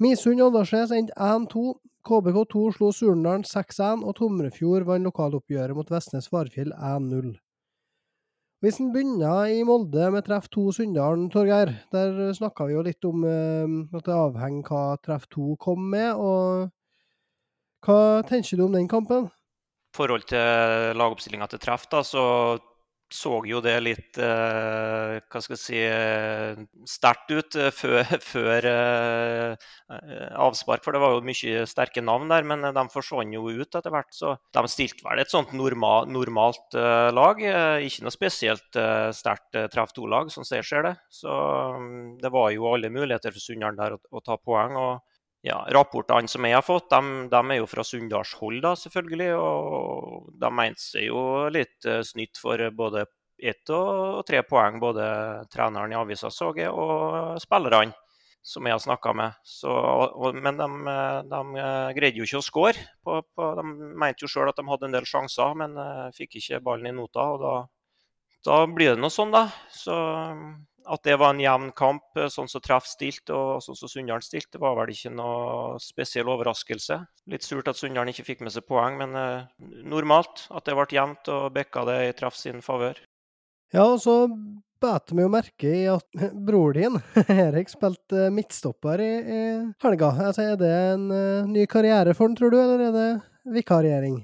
[0.00, 1.74] Misund Åndalsnes endte 1-2.
[2.08, 7.34] KBK2 slo Surnadalen 6-1, og Tomrefjord vant lokaloppgjøret mot Vestnes Varfjell 1-0.
[8.64, 13.04] Hvis en begynner i Molde med treff 2 Sunndalen, Torgeir, der snakka vi jo litt
[13.04, 16.14] om eh, at det avhenger hva treff 2 kom med.
[16.16, 16.72] og
[17.86, 19.28] hva tenker du om den kampen?
[19.30, 22.24] I forhold til lagoppstillinga til treff, da, så
[23.12, 28.68] så jo det litt eh, hva skal jeg si, eh, sterkt ut eh, før, før
[28.70, 29.68] eh,
[30.42, 30.82] avspark.
[30.84, 34.10] For det var jo mye sterke navn der, men de forsvant jo ut etter hvert.
[34.14, 37.42] Så de stilte vel et sånt normal, normalt eh, lag.
[37.42, 38.80] Eh, ikke noe spesielt
[39.16, 40.96] sterkt treff to-lag, sånn som jeg ser det.
[41.12, 44.74] Så mm, det var jo alle muligheter for Sunndal der å, å, ta poeng.
[44.80, 45.05] og
[45.46, 49.28] ja, rapportene som jeg har fått, de, de er jo fra Sunndalshold, da, selvfølgelig.
[49.38, 51.20] Og de mente seg jo
[51.52, 53.06] litt uh, snytt for både
[53.36, 55.06] ett og tre poeng, både
[55.52, 57.92] treneren i avisa så og spillerne
[58.46, 59.38] som jeg har snakka med.
[59.44, 60.66] Så, og, men de,
[61.26, 61.40] de,
[61.98, 62.84] greide jo ikke å skåre.
[63.04, 66.92] de mente jo sjøl at de hadde en del sjanser, men uh, fikk ikke ballen
[66.92, 67.26] i nota.
[67.34, 67.54] og da,
[68.46, 69.48] da blir det noe sånn, da.
[69.74, 69.98] Så
[70.86, 74.22] at det var en jevn kamp, eh, sånn som Treff stilte og sånn som Sunndal
[74.24, 77.00] stilte, var vel ikke noe spesiell overraskelse.
[77.32, 79.48] Litt surt at Sunndal ikke fikk med seg poeng, men eh,
[79.86, 83.00] normalt at det ble jevnt og bekka det i Treff sin favør.
[83.74, 84.24] Ja, og så
[84.82, 86.06] bet vi jo merke i at
[86.48, 87.00] bror din,
[87.32, 89.42] Erik, spilte midtstopper i, i
[89.82, 90.12] helga.
[90.28, 93.10] Altså, er det en uh, ny karriere for han, tror du, eller er det
[93.56, 94.20] vikariering?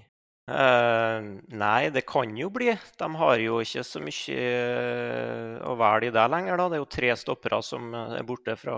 [0.53, 2.73] Uh, nei, det kan jo bli.
[3.01, 6.59] De har jo ikke så mye uh, å velge i det lenger.
[6.61, 6.67] Da.
[6.69, 8.77] Det er jo tre stoppere som eh, er borte fra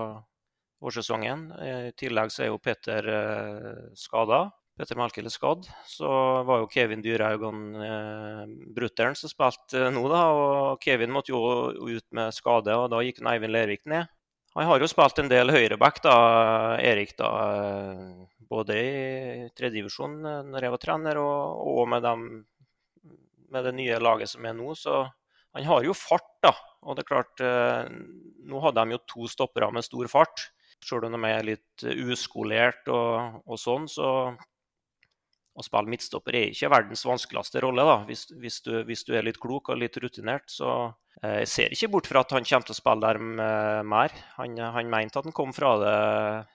[0.85, 1.49] vårsesongen.
[1.65, 4.47] I tillegg så er jo Petter uh, skada.
[4.79, 5.67] Petter Melkel er skadd.
[5.89, 6.11] Så
[6.47, 8.45] var jo Kevin Dyrhaugan uh,
[8.77, 10.27] brutter'n som spilte nå, da.
[10.35, 11.43] Og Kevin måtte jo
[11.75, 14.11] ut med skade, og da gikk Eivind Lervik ned.
[14.55, 16.15] Han har jo spilt en del høyreback, da,
[16.79, 17.17] Erik.
[17.19, 17.31] da
[18.49, 22.25] både i tredjedivisjon eh, når jeg var trener, og, og med, dem,
[23.51, 24.75] med, det nye laget som er nå.
[24.79, 25.03] Så
[25.55, 26.55] han har jo fart, da.
[26.85, 27.93] Og det er klart, eh,
[28.45, 30.49] nå hadde de jo to stoppere med stor fart.
[30.85, 34.09] Selv om de er litt uskolert og, og sånn, så
[35.55, 39.23] å spille midtstopper er ikke verdens vanskeligste rolle, da, hvis, hvis, du, hvis, du, er
[39.25, 40.51] litt klok og litt rutinert.
[40.51, 40.69] Så
[41.23, 44.19] eh, jeg ser ikke bort fra at han kommer til å spille der mer.
[44.41, 46.55] Han, han mente at han kom fra det Eh,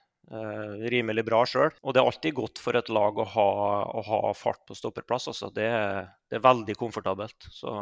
[0.93, 1.71] rimelig bra sjøl.
[1.81, 3.47] Og det er alltid godt for et lag å ha,
[3.89, 5.29] å ha fart på stopperplass.
[5.31, 5.49] Altså.
[5.53, 5.69] Det,
[6.29, 7.49] det, er veldig komfortabelt.
[7.53, 7.81] Så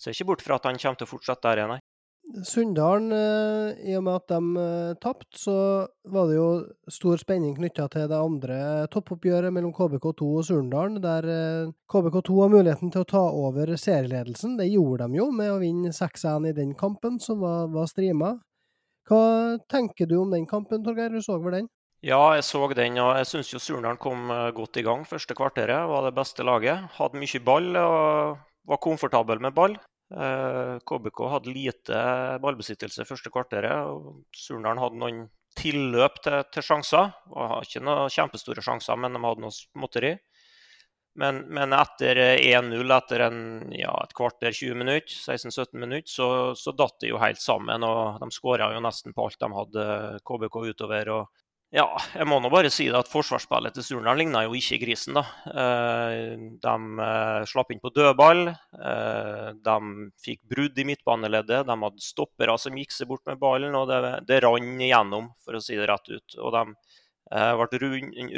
[0.00, 1.80] ser ikke bort fra at han kommer til å fortsette der nei.
[2.46, 5.54] Sunndalen, eh, i og med at de eh, tapte, så
[6.12, 6.50] var det jo
[6.92, 8.58] stor spenning knytta til det andre
[8.92, 11.26] toppoppgjøret mellom KBK2 og Surndalen, der
[11.90, 14.54] KBK2 har muligheten til å ta over serieledelsen.
[14.60, 18.36] Det gjorde de jo med å vinne 6-1 i den kampen, som var, var streama.
[19.08, 21.12] Hva tenker du om den kampen, Torgeir?
[21.12, 21.70] Du så vel den?
[22.00, 25.02] Ja, jeg så den, og jeg syns Surnadal kom eh, godt i gang.
[25.08, 26.86] Første kvarteret var det beste laget.
[26.96, 28.38] Hadde mye ball og
[28.70, 29.76] var komfortabel med ball.
[30.10, 31.98] KBK eh, hadde lite
[32.42, 33.84] ballbesittelse første kvarteret.
[33.84, 35.20] og Surnadal hadde noen
[35.60, 37.12] tilløp til, til sjanser.
[37.34, 40.14] Var ikke noen kjempestore sjanser, men de hadde noe småtteri.
[41.18, 43.40] Men, men etter 1-0 etter en,
[43.74, 47.82] ja, et kvarter, 20 minutter, 16-17 minutter, så, så datt det jo helt sammen.
[47.82, 49.86] og De skåra jo nesten på alt de hadde
[50.28, 51.14] KBK utover.
[51.18, 51.84] og ja,
[52.18, 55.14] jeg må nå bare si det at forsvarsspillet til Surnadal ligna jo ikke grisen.
[55.14, 55.22] da.
[55.46, 56.32] Eh,
[56.64, 56.72] de
[57.04, 58.48] eh, slapp inn på dødball.
[58.50, 59.76] Eh, de
[60.24, 61.68] fikk brudd i midtbaneleddet.
[61.68, 65.54] De hadde stoppere som gikk seg bort med ballen, og det, det rant igjennom, for
[65.58, 66.38] å si det rett ut.
[66.42, 66.64] Og de
[67.30, 67.78] ble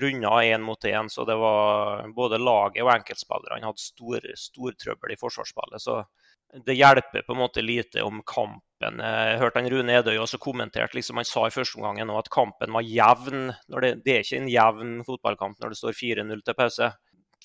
[0.05, 5.14] runda én mot én, så det var både laget og enkeltspillerne hadde stor, stor trøbbel
[5.14, 5.81] i forsvarsspillet.
[5.81, 6.02] Så
[6.66, 9.00] det hjelper på en måte lite om kampen.
[9.00, 12.74] Jeg hørte han Rune Edøy også kommenterte liksom, Han sa i første omgang at kampen
[12.76, 13.55] var jevn.
[13.66, 16.90] Det, det, er ikke en jevn fotballkamp når det står 4-0 til pause.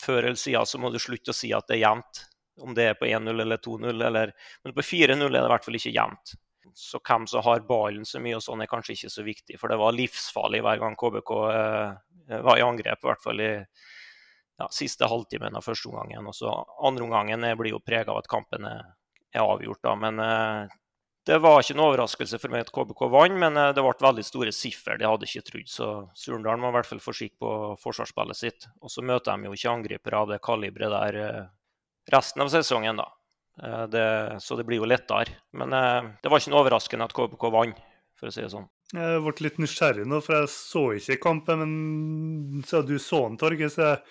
[0.02, 2.26] Før eller siden så må du slutte å si at det er jevnt.
[2.60, 4.36] Om det er på 1-0 eller 2-0.
[4.66, 6.36] Men på 4-0 er det i hvert fall ikke jevnt.
[6.78, 9.56] Så hvem som har ballen så mye og sånn, er kanskje ikke så viktig.
[9.58, 13.52] For det var livsfarlig hver gang KBK eh, var i angrep, i hvert fall i
[13.56, 16.30] ja, siste halvtimen av første omgangen.
[16.30, 16.54] Og så
[16.86, 18.94] andre omgangen blir jo prega av at kampen er,
[19.38, 19.96] avgjort, da.
[19.98, 20.78] Men eh,
[21.28, 24.30] det var ikke noe overraskelse for meg at KBK vant, men eh, det ble veldig
[24.30, 25.02] store siffer.
[25.02, 25.74] Det hadde jeg ikke trodd.
[25.74, 28.70] Så Surndalen må i hvert fall få skikk på forsvarsspillet sitt.
[28.86, 31.46] Og så møter de jo ikke angripere av det kaliberet der eh,
[32.14, 33.10] resten av sesongen, da.
[33.64, 34.08] Eh, det,
[34.44, 35.40] så det blir jo lettere.
[35.58, 37.84] Men eh, det var ikke noe overraskende at KBK vant,
[38.20, 38.70] for å si det sånn.
[38.96, 41.64] Jeg ble litt nysgjerrig nå, for jeg så ikke kampen.
[41.64, 44.02] Men siden du så den, Torgeir, så jeg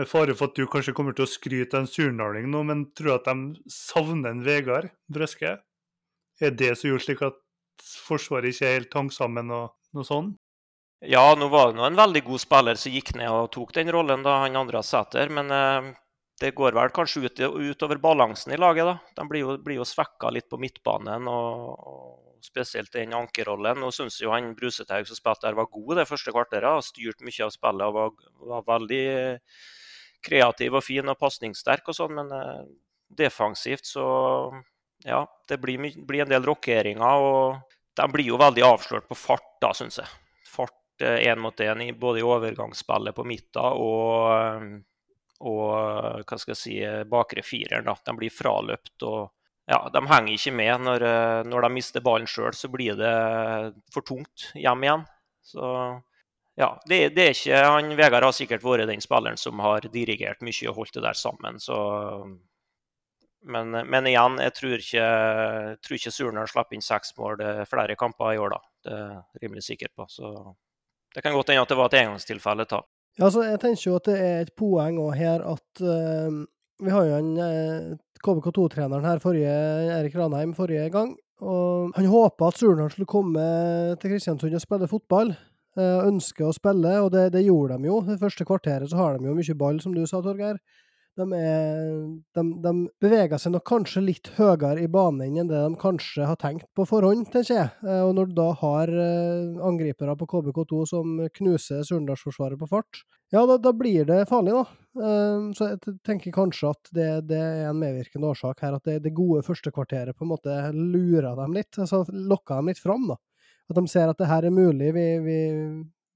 [0.00, 2.86] med fare for at du kanskje kommer til å skryte av en surnaling nå, men
[2.96, 5.58] tror at de savner en Vegard Brøske?
[6.40, 7.38] Er det som gjorde slik at
[7.82, 10.38] Forsvaret ikke er helt hang sammen og noe sånt?
[11.02, 13.90] Ja, nå var det nå en veldig god spiller som gikk ned og tok den
[13.92, 15.88] rollen, da, han andre setter, Men eh,
[16.40, 18.96] det går vel kanskje ut, utover balansen i laget, da.
[19.18, 23.78] De blir jo, blir jo svekka litt på midtbanen, og, og spesielt den ankerrollen.
[23.80, 26.68] Nå syns jo han Brusethaug som spilte der, var god det første kvarteret.
[26.78, 28.12] Har styrt mye av spillet og var,
[28.52, 29.04] var veldig
[30.22, 32.60] kreativ og fin og pasningssterk og sånn, men eh,
[33.22, 34.06] defensivt så
[35.02, 37.26] ja, det blir, blir en del rokeringer.
[37.26, 40.18] Og de blir jo veldig avslørt på fart, da, syns jeg.
[40.50, 44.72] Fart én eh, mot én både i overgangsspillet på midten og, eh,
[45.42, 46.76] og hva skal jeg si,
[47.10, 47.88] bakre fireren.
[47.88, 47.96] Da.
[48.06, 49.32] De blir fraløpt og
[49.70, 50.72] ja, de henger ikke med.
[50.86, 51.04] Når,
[51.48, 53.12] når de mister ballen sjøl, så blir det
[53.94, 55.04] for tungt hjem igjen.
[55.46, 55.66] Så
[56.58, 60.42] ja, det, det, er ikke han Vegard har sikkert vært den spilleren som har dirigert
[60.44, 61.60] mye og holdt det der sammen.
[61.62, 61.76] Så,
[63.48, 65.06] men, men, igjen, jeg tror ikke,
[65.82, 68.60] tror ikke Surnadal slapp inn seks mål flere kamper i år, da.
[68.82, 70.08] Det er jeg rimelig sikker på.
[70.10, 70.34] Så
[71.14, 72.66] det kan godt hende at det var et engangstilfelle.
[72.66, 72.82] ta.
[73.18, 76.42] Ja, altså, jeg tenker jo at det er et poeng her at uh,
[76.82, 77.92] vi har jo en uh,
[78.24, 79.52] KBK2-treneren her forrige,
[79.98, 81.12] Erik Ranheim forrige gang.
[81.42, 83.42] og Han håpa at Surnadal skulle komme
[84.00, 85.34] til Kristiansund og spille fotball.
[85.76, 88.00] Uh, ønsker å spille, og det, det, gjorde de jo.
[88.04, 90.60] Det første kvarteret så har de jo mye ball, som du sa, Torgeir.
[91.20, 91.88] De, er,
[92.32, 92.70] de, de,
[93.04, 96.86] beveger seg nok kanskje litt høyere i banen enn det de kanskje har tenkt på
[96.88, 97.72] forhånd, tenker jeg.
[97.84, 103.02] Eh, og når du da har eh, angripere på KBK2 som knuser Surndalsforsvaret på fart,
[103.32, 104.64] ja, da, da, blir det farlig, da.
[105.56, 109.14] Så jeg tenker kanskje at det, det er en medvirkende årsak her, at det, det
[109.16, 111.78] gode første kvarteret på en måte lurer dem litt.
[111.80, 113.16] Altså lokker dem litt fram, da.
[113.72, 114.92] At de ser at det her er mulig.
[114.92, 115.38] Vi, vi,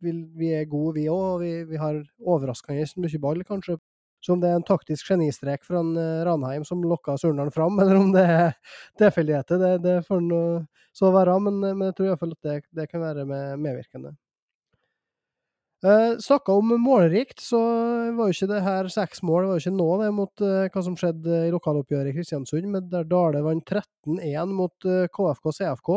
[0.05, 1.41] vi, vi er gode, vi òg.
[1.41, 3.79] Vi, vi har overraskende mye ball, kanskje.
[4.25, 8.01] Så om det er en taktisk genistrek fra eh, Ranheim som lokka Surnadal fram, eller
[8.01, 8.55] om det er
[8.99, 10.45] tilfeldigheter, det, det får nå
[10.97, 11.37] så være.
[11.47, 14.17] Men, men, jeg tror iallfall at det, det, kan være med, medvirkende.
[15.85, 17.61] Eh, Snakka om målrikt, så
[18.17, 20.83] var jo ikke det her seks mål var jo ikke nå det mot eh, hva
[20.83, 25.93] som skjedde i lokaloppgjøret i Kristiansund, men der Dale vant 13-1 mot eh, KFK CFK.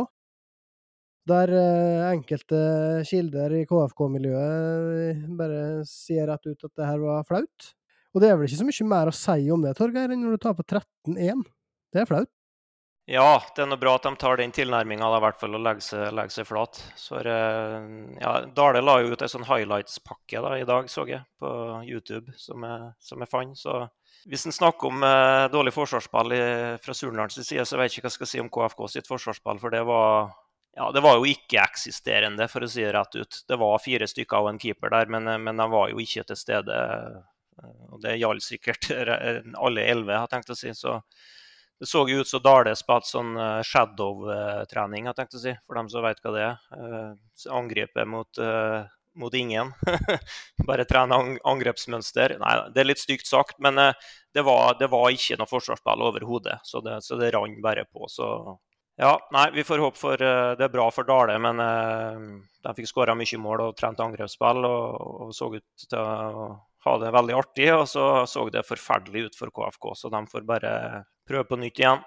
[1.30, 2.60] Der eh, enkelte
[3.08, 7.74] kilder i KFK-miljøet eh, bare sier rett ut at det her var flaut.
[8.16, 10.38] Og det er vel ikke så mye mer å si om det, Torgeir, enn når
[10.38, 11.46] du på 13-1.
[11.94, 12.32] Det er flaut.
[13.10, 15.82] Ja, det er noe bra at de tar den tilnærminga i hvert fall og legger
[15.82, 16.78] seg, legge seg flat.
[16.98, 17.88] Så, eh,
[18.22, 21.50] ja, Dale la jo ut en sånn highlights-pakke da, i dag, så jeg, på
[21.88, 23.58] YouTube, som jeg, som jeg fant.
[23.58, 23.80] Så
[24.30, 26.36] hvis en snakker om eh, dårlig forsvarsspill
[26.86, 29.64] fra Surnadals side, så vet jeg ikke hva jeg skal si om KFK sitt forsvarsspill,
[29.64, 30.30] for det var
[30.78, 33.42] ja, det var jo ikke-eksisterende, for å si det rett ut.
[33.50, 36.38] Det var fire stykker og en keeper der, men, men de var jo ikke til
[36.38, 36.78] stede.
[37.90, 38.90] Og det gjaldt sikkert
[39.66, 40.74] alle elleve, har jeg tenkt å si.
[40.78, 41.00] Så
[41.80, 45.54] det så jo ut som Dale spilte sånn eh, shadow-trening, har jeg tenkt å si,
[45.64, 46.64] for dem som vet hva det er.
[46.76, 48.42] Angripe angrepet mot,
[49.20, 49.72] mot ingen.
[50.68, 52.36] Bare trene angrepsmønster.
[52.42, 56.60] Nei, det er litt stygt sagt, men det, var, det, var, ikke noe forsvarsspill overhodet.
[56.68, 58.12] Så, så det rant bare på.
[58.12, 58.28] Så
[59.00, 63.16] Ja, nei, vi får håpe for Det er bra for Dale, men de fikk skåra
[63.16, 66.50] mye mål og trent angrepsspill og, og, så ut til å
[66.86, 67.68] ha det veldig artig.
[67.76, 70.72] Og så så det forferdelig ut for KFK, så de får bare
[71.28, 72.06] prøve på nytt igjen.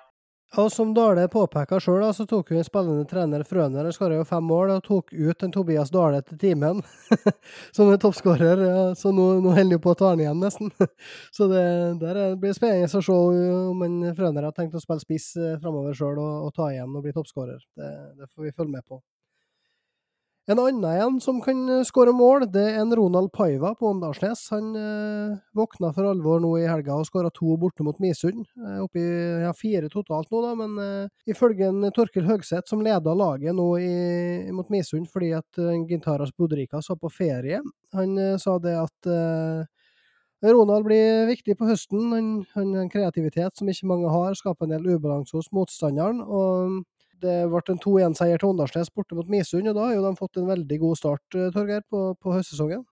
[0.53, 4.45] Og som Dale påpeka sjøl, så tok jo en spillende trener Frøner han skåra fem
[4.45, 6.83] mål og tok ut en Tobias Dale til timen
[7.77, 8.61] som er toppskårer.
[8.67, 10.69] Ja, så nå, nå holder han på å ta han igjen, nesten.
[11.37, 11.65] så det
[12.03, 15.97] der blir spennende å se om en Frøner har tenkt å spille spiss eh, framover
[15.97, 17.65] sjøl og, og, ta igjen og bli toppskårer.
[17.81, 19.01] Det, det får vi følge med på.
[20.50, 24.40] En annen en som kan eh, skåre mål, det er en Ronald Paiva på Åndalsnes.
[24.50, 28.48] Han eh, våkna for alvor nå i helga og skåra to borte mot Misund.
[28.59, 29.05] Eh, oppi
[29.44, 33.68] ja, fire totalt nå, da, men eh, ifølge en Torkel Høgseth, som leda laget nå
[33.78, 33.92] i,
[34.50, 37.62] mot Misund fordi at eh, Gintaras Budrika var på ferie,
[37.94, 39.62] han eh, sa det at eh,
[40.42, 42.09] Ronald blir viktig på høsten.
[42.11, 46.18] Han har en kreativitet som ikke mange har, skaper en del ubalanse hos motstanderen.
[46.18, 46.83] og
[47.23, 50.41] det ble en 2-1-seier til Åndalsnes borte mot Misund, og da har jo de fått
[50.41, 52.85] en veldig god start, eh, Torgeir, på, på høstsesongen?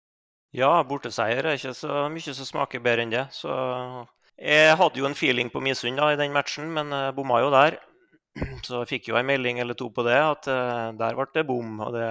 [0.55, 3.27] Ja, borteseier er ikke så mye som smaker bedre enn det.
[3.35, 3.51] Så
[4.39, 7.51] jeg hadde jo en feeling på Misund da, i den matchen, men uh, bomma jo
[7.53, 7.77] der.
[8.65, 11.45] Så jeg fikk jo en melding eller to på det, at uh, der ble det
[11.49, 11.75] bom.
[11.85, 12.07] og det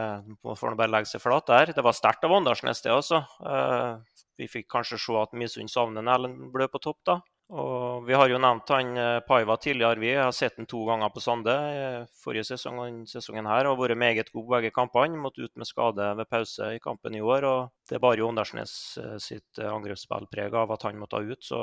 [0.61, 1.73] får bare legge seg flat der.
[1.75, 3.23] Det var sterkt av Åndalsnes, det også.
[3.43, 3.99] Uh,
[4.39, 7.19] vi fikk kanskje se at Misund savner Erlend Blø på topp da.
[7.49, 10.01] Og vi har jo nevnt han eh, Paiva tidligere.
[10.01, 13.81] Vi har sett han to ganger på Sande eh, forrige sesong og sesongen her, og
[13.81, 15.21] vært meget god begge kampene.
[15.21, 17.47] Måtte ut med skade ved pause i kampen i år.
[17.49, 21.43] og Det bar jo Åndalsnes eh, sitt angrepsspill preg av at han måtte ut.
[21.45, 21.61] Så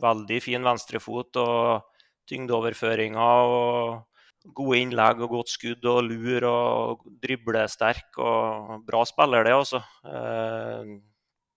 [0.00, 8.16] veldig fin venstrefot og tyngdeoverføringer og gode innlegg og godt skudd og lur og driblesterk
[8.24, 9.82] og bra spiller, det altså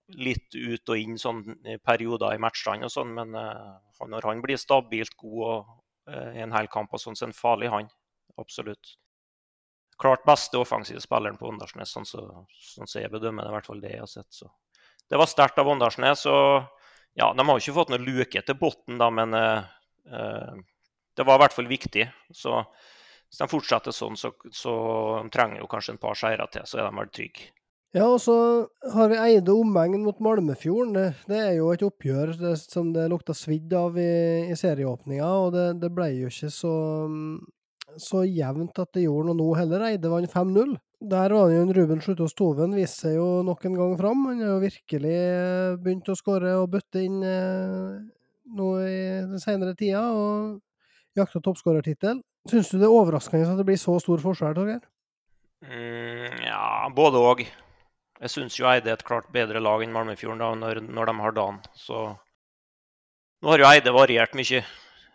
[0.08, 1.44] litt ut og inn sånn
[1.86, 5.70] perioder i matchene og sånn, men uh, når han blir stabilt god og
[6.12, 7.90] uh, en hel kamp og sånn, så er han farlig, han.
[8.42, 8.98] Absolutt.
[10.02, 13.54] Klart beste offensive spilleren på Åndalsnes, sånn som så, sånn jeg bedømmer det.
[13.54, 14.30] i hvert fall det jeg har sett.
[14.34, 14.50] Så.
[15.10, 16.26] Det var sterkt av Åndalsnes.
[17.14, 20.60] ja, De har jo ikke fått noe luke til bunnen, men uh,
[21.16, 22.08] det var i hvert fall viktig.
[22.34, 22.60] Så
[23.34, 24.74] hvis de fortsetter sånn, så, så
[25.34, 27.52] trenger de kanskje en par seire til, så er de vel trygge.
[27.94, 28.36] Ja, og så
[28.96, 30.96] har vi Eide omegn mot Malmefjorden.
[30.98, 35.28] Det, det, er jo et oppgjør det, som det lukta svidd av i, i serieåpninga,
[35.44, 36.74] og det, det, ble jo ikke så,
[38.02, 39.86] så jevnt at det gjorde noe nå heller.
[39.92, 40.74] Eide vant 5-0.
[41.14, 44.26] Der var det jo en Ruben Slutås Toven viste seg jo nok en gang fram.
[44.32, 47.98] Han har jo virkelig eh, begynt å skåre og bøtte inn eh,
[48.58, 52.24] nå i den senere tida, og jakta toppskårertittel.
[52.50, 54.82] Syns du det er overraskende at det blir så stor forskjell, Torgeir?
[55.68, 57.46] Mm, ja, både òg.
[58.24, 61.14] Jeg syns jo Eide er et klart bedre lag enn Malmefjorden da, når, når de
[61.20, 61.58] har dagen.
[61.76, 62.06] Så
[63.44, 64.62] nå har jo Eide variert mye.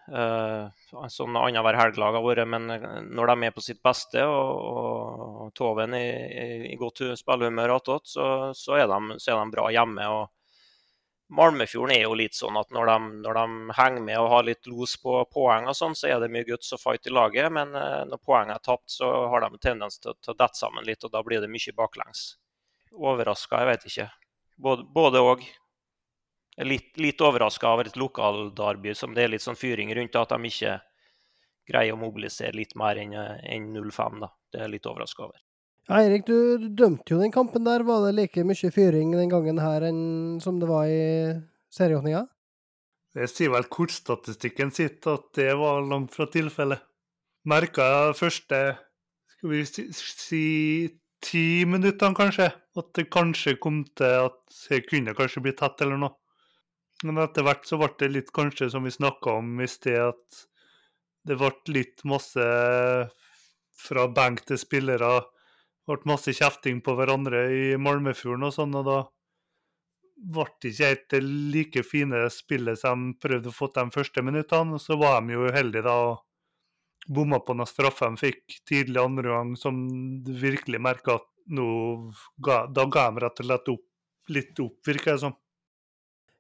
[0.09, 0.68] Uh,
[1.12, 2.64] sånn annenhver helg-lag har vært, men
[3.12, 4.61] når de er på sitt beste og,
[5.44, 6.05] og Toven i,
[6.73, 10.09] i, godt spillehumør attåt, så, så, er de, så er de bra hjemme.
[10.09, 14.49] og Malmefjorden er jo litt sånn at når de, når de, henger med og har
[14.49, 17.49] litt los på poeng, og sånn, så er det mye guts og fight i laget.
[17.53, 21.05] Men uh, når poenget er tapt, så har de tendens til å dette sammen litt,
[21.05, 22.35] og da blir det mye baklengs
[22.92, 24.09] overraska, jeg vet ikke.
[24.59, 25.42] Både òg.
[26.66, 30.51] Litt, litt overraska over et lokaldarby som det er litt sånn fyring rundt, at de
[30.51, 30.72] ikke
[31.68, 34.18] greier å mobilisere litt mer enn en 0-5.
[34.24, 34.33] da.
[34.51, 35.38] Det er litt overraska over.
[35.88, 37.85] Eirik, du dømte jo den kampen der.
[37.87, 41.38] Var det like mye fyring den gangen her enn som det var i
[41.72, 42.27] serieåpninga?
[43.16, 46.83] Det sier vel kortstatistikken sitt at det var langt fra tilfellet.
[47.48, 48.61] Merka første
[49.33, 50.44] skal vi si
[51.24, 52.48] ti minuttene, kanskje.
[52.78, 56.14] At det kanskje kom til at jeg kunne kanskje bli tatt eller noe.
[57.06, 60.40] Men etter hvert så ble det litt kanskje som vi snakka om i sted, at
[61.29, 62.46] det ble litt masse
[63.79, 65.12] fra benk til spillere.
[65.23, 68.98] Det ble masse kjefting på hverandre i Malmefjorden og sånn, og da
[70.19, 71.21] ble det ikke helt det
[71.54, 74.81] like fine spillet som de prøvde å få de første minuttene.
[74.83, 76.25] Så var de jo uheldige da og
[77.09, 79.83] bomma på noen straffer de fikk tidlig andre gang, som
[80.25, 81.69] du virkelig merka at nå
[82.44, 83.85] ga, da ga de rett og slett opp,
[84.29, 85.37] litt opp, virker det som.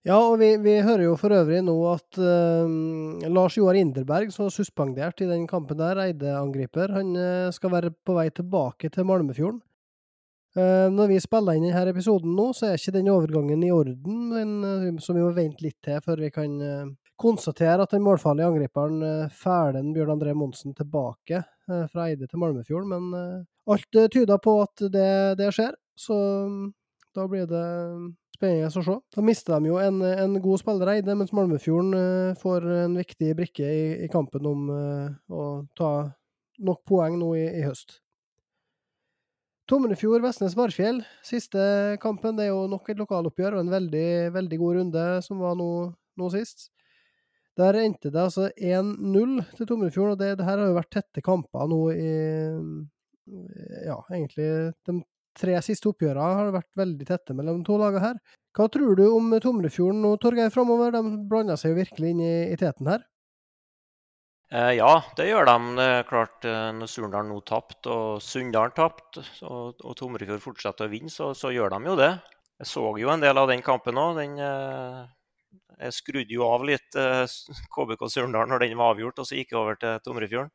[0.06, 4.46] Ja, og vi, vi, hører jo for øvrig nå at uh, Lars Joar Inderberg, som
[4.46, 9.08] var suspendert i den kampen der, Eide-angriper, han uh, skal være på vei tilbake til
[9.08, 9.60] Malmefjorden.
[10.58, 14.32] Uh, når vi spiller inn denne episoden nå, så er ikke den overgangen i orden,
[14.32, 16.56] men som vi må vente litt til før vi kan
[17.18, 22.40] konstatere at den målfarlige angriperen eh, Fælen Bjørn André Monsen tilbake eh, fra Eide til
[22.42, 23.42] Malmefjord, men eh,
[23.72, 25.74] alt tyder på at det, det skjer.
[25.98, 26.14] Så
[26.48, 26.68] mm,
[27.18, 27.64] da blir det
[28.36, 28.96] spennende å se.
[29.16, 33.34] Da mister de jo en, en god spiller, Eide, mens Malmefjorden eh, får en viktig
[33.40, 35.48] brikke i, i kampen om eh, å
[35.78, 35.92] ta
[36.62, 37.98] nok poeng nå i, i høst.
[39.68, 41.60] Tomrefjord Vestnes Varfjell, siste
[42.00, 42.38] kampen.
[42.38, 45.70] Det er jo nok et lokaloppgjør og en veldig, veldig god runde som var nå,
[46.16, 46.70] nå sist.
[47.58, 51.24] Der endte det altså 1-0 til Tomrefjorden, og det, det, her har jo vært tette
[51.26, 52.10] kamper nå i
[53.84, 54.48] Ja, egentlig
[54.88, 55.00] de
[55.38, 58.16] tre siste oppgjørene har det vært veldig tette mellom de to lagene her.
[58.56, 60.96] Hva tror du om Tomrefjorden nå, Torgeir, framover?
[60.96, 63.04] De blanda seg jo virkelig inn i, i teten her.
[64.48, 65.56] Eh, ja, det gjør de.
[65.76, 70.88] Det er klart eh, Når Surndal nå tapte og Sunndal tapte, og, og Tomrefjord fortsetter
[70.88, 72.14] å vinne, så, så, gjør de jo det.
[72.58, 74.22] Jeg så jo en del av den kampen òg.
[74.24, 75.02] Eh,
[75.78, 76.96] jeg skrudde jo av litt
[77.76, 80.50] KBK Surndal når den var avgjort, og så gikk jeg over til Tomrefjorden.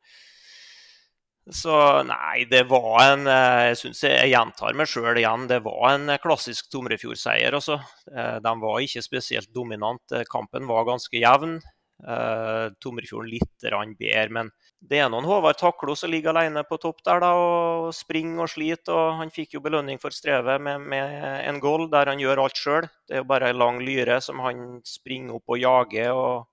[1.54, 1.78] Så
[2.08, 5.46] nei, det var en Jeg syns jeg gjentar meg sjøl igjen.
[5.48, 7.56] Det var en klassisk Tomrefjord-seier.
[7.56, 7.78] Altså.
[8.08, 10.16] De var ikke spesielt dominant.
[10.32, 11.58] Kampen var ganske jevn.
[12.02, 14.50] Uh, Tomrefjorden litt bedre, men
[14.82, 18.50] det er noen Håvard Taklo som ligger alene på topp der da, og springer og
[18.50, 18.92] sliter.
[18.92, 21.14] og Han fikk jo belønning for strevet med, med
[21.48, 22.90] en goal der han gjør alt sjøl.
[23.06, 26.12] Det er jo bare ei lang lyre som han springer opp og jager.
[26.12, 26.50] og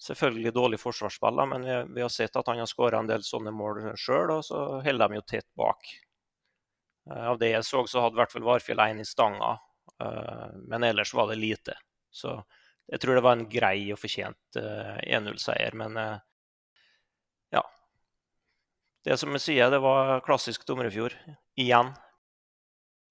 [0.00, 3.52] Selvfølgelig dårlig forsvarsspill, men vi, vi, har sett at han har skåra en del sånne
[3.52, 5.90] mål sjøl, og så holder de jo tett bak.
[7.08, 9.54] Uh, av det jeg så, så hadde i hvert fall Varfjell én i stanga,
[10.00, 11.76] uh, men ellers var det lite.
[12.12, 12.42] Så
[12.90, 16.22] jeg tror det var en grei og fortjent 1-0-seier, eh, men eh,
[17.54, 17.62] ja.
[19.06, 21.14] Det som jeg sier, det var klassisk Dommerfjord.
[21.60, 21.92] Igjen.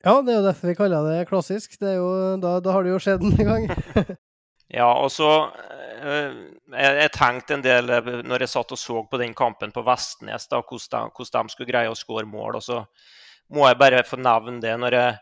[0.03, 1.77] Ja, det er jo derfor vi kaller det klassisk.
[1.80, 2.09] Det jo,
[2.43, 3.69] da, da, har det jo skjedd en gang.
[4.80, 6.36] ja, og så eh,
[6.75, 7.95] jeg, jeg, tenkte en del
[8.27, 11.55] når jeg satt og så på den kampen på Vestnes, da, hvordan, de, hvordan de
[11.55, 12.59] skulle greie å skåre mål.
[12.59, 12.84] og så
[13.55, 14.75] må jeg bare få nevne det.
[14.77, 15.17] når jeg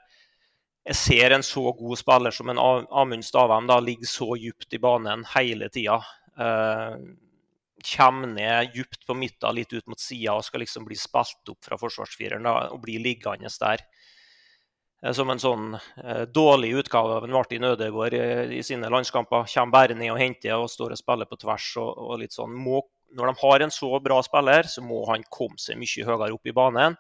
[0.87, 4.79] jeg ser en så god spiller som en Amund Stavheim da ligger så dypt i
[4.79, 5.97] banen hele tida.
[6.39, 6.95] Uh,
[7.83, 11.67] kommer ned dypt på midten, litt ut mot sida og skal liksom bli spilt opp
[11.67, 13.83] fra forsvarsfireren og bli liggende der.
[15.03, 18.23] Uh, som en sånn eh, dårlig utgave av en Martin Ødegaard i,
[18.57, 19.43] i, sine landskamper.
[19.51, 21.67] Kommer bare ned og henter og står og spiller på tvers.
[21.83, 22.55] og, og litt sånn.
[22.55, 22.79] Må,
[23.17, 26.47] når de har en så bra spiller, så må han komme seg mye høyere opp
[26.47, 26.97] i banen.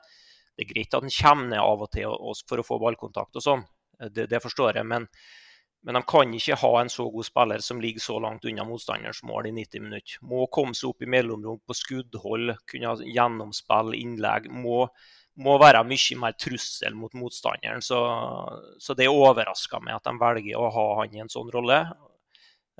[0.57, 2.13] Det er greit at han kommer ned av og til
[2.49, 4.87] for å få ballkontakt og sånn, Eh, det, det forstår jeg.
[4.87, 5.07] Men,
[5.85, 9.23] men, de kan ikke ha en så god spiller som ligger så langt unna motstanderens
[9.27, 10.17] mål i 90 minutter.
[10.21, 14.49] Må komme seg opp i mellomrom på skuddhold, kunne ha gjennomspill, innlegg.
[14.53, 14.83] Må,
[15.43, 17.83] må være mye mer trussel mot motstanderen.
[17.85, 18.01] Så,
[18.83, 21.81] så det overrasker meg at de velger å ha han i en sånn rolle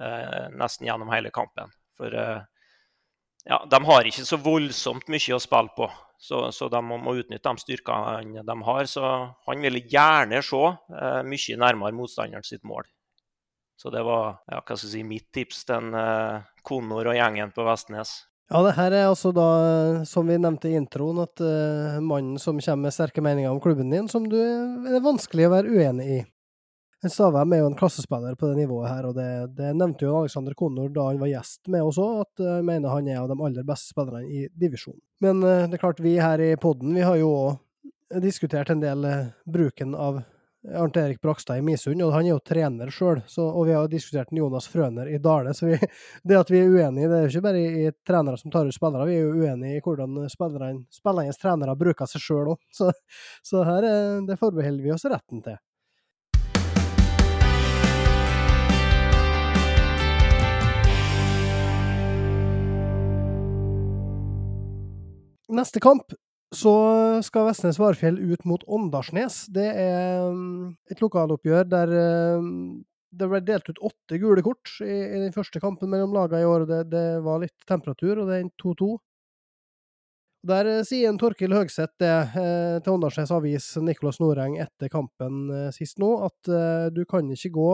[0.01, 1.73] eh, nesten gjennom hele kampen.
[1.97, 2.45] For eh,
[3.47, 5.87] ja, de har ikke så voldsomt mye å spille på.
[6.19, 8.87] Så, så de må, utnytte de styrkene de har.
[8.89, 9.03] Så
[9.47, 12.87] han ville gjerne se eh, mye nærmere motstanderen sitt mål.
[13.77, 17.65] Så det var ja, hva skal si, mitt tips til eh, Konor og gjengen på
[17.67, 18.17] Vestnes.
[18.47, 19.47] Ja, det her er altså da,
[20.07, 23.91] som vi nevnte i introen, at uh, mannen som kommer med sterke meninger om klubben
[23.91, 26.19] din, som du er vanskelig å være uenig i.
[27.05, 30.55] Stavheim er jo en klassespiller på det nivået her, og det, det nevnte jo Alexander
[30.57, 33.37] Konor da han var gjest med oss òg, at jeg mener han er av de
[33.37, 35.03] aller beste spillerne i divisjonen.
[35.21, 38.81] Men eh, det er klart, vi her i poden vi har jo òg diskutert en
[38.81, 40.23] del eh, bruken av
[40.73, 43.93] Arnt Erik Brakstad i Misund, og han er jo trener sjøl, og vi har jo
[43.93, 45.53] diskutert Jonas Frøner i Dale.
[45.53, 45.77] Så vi,
[46.27, 48.75] det at vi er uenige, det er jo ikke bare i trenere som tar ut
[48.75, 52.59] spillere, vi er jo uenige i hvordan spillernes trenere bruker seg sjøl òg.
[52.73, 52.89] Så,
[53.45, 53.91] så her
[54.25, 55.61] det forbeholder vi oss retten til.
[65.47, 66.13] Neste kamp
[66.55, 66.73] så
[67.23, 69.45] skal Vestnes Varfjell ut mot Åndalsnes.
[69.51, 71.91] Det er mm, et lokaloppgjør der
[72.43, 72.85] mm,
[73.17, 76.47] det ble delt ut åtte gule kort i, i den første kampen mellom lagene i
[76.47, 76.65] år.
[76.69, 78.89] Det, det var litt temperatur, og det er 2-2.
[80.47, 85.47] Der eh, sier en Torkil Høgseth det eh, til Åndalsnes Avis, Nikolas Noreng, etter kampen
[85.51, 87.71] eh, sist nå, at eh, du kan ikke gå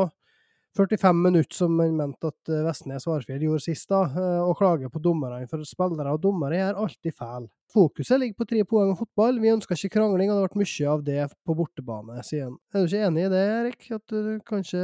[0.77, 4.89] 45 minutter, som han mente at eh, Vestnes Varfjell gjorde sist, da, eh, og klage
[4.89, 5.45] på dommerne.
[5.51, 7.47] For spillere og dommere gjør alltid feil.
[7.73, 9.39] Fokuset ligger på tre poeng og fotball.
[9.41, 12.59] Vi ønsker ikke krangling, og det har vært mye av det på bortebane, sier han.
[12.73, 13.89] Er du ikke enig i det, Erik?
[13.97, 14.83] At du kanskje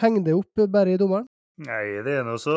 [0.00, 1.28] henger det opp bare i dommeren?
[1.60, 2.56] Nei, det er nå så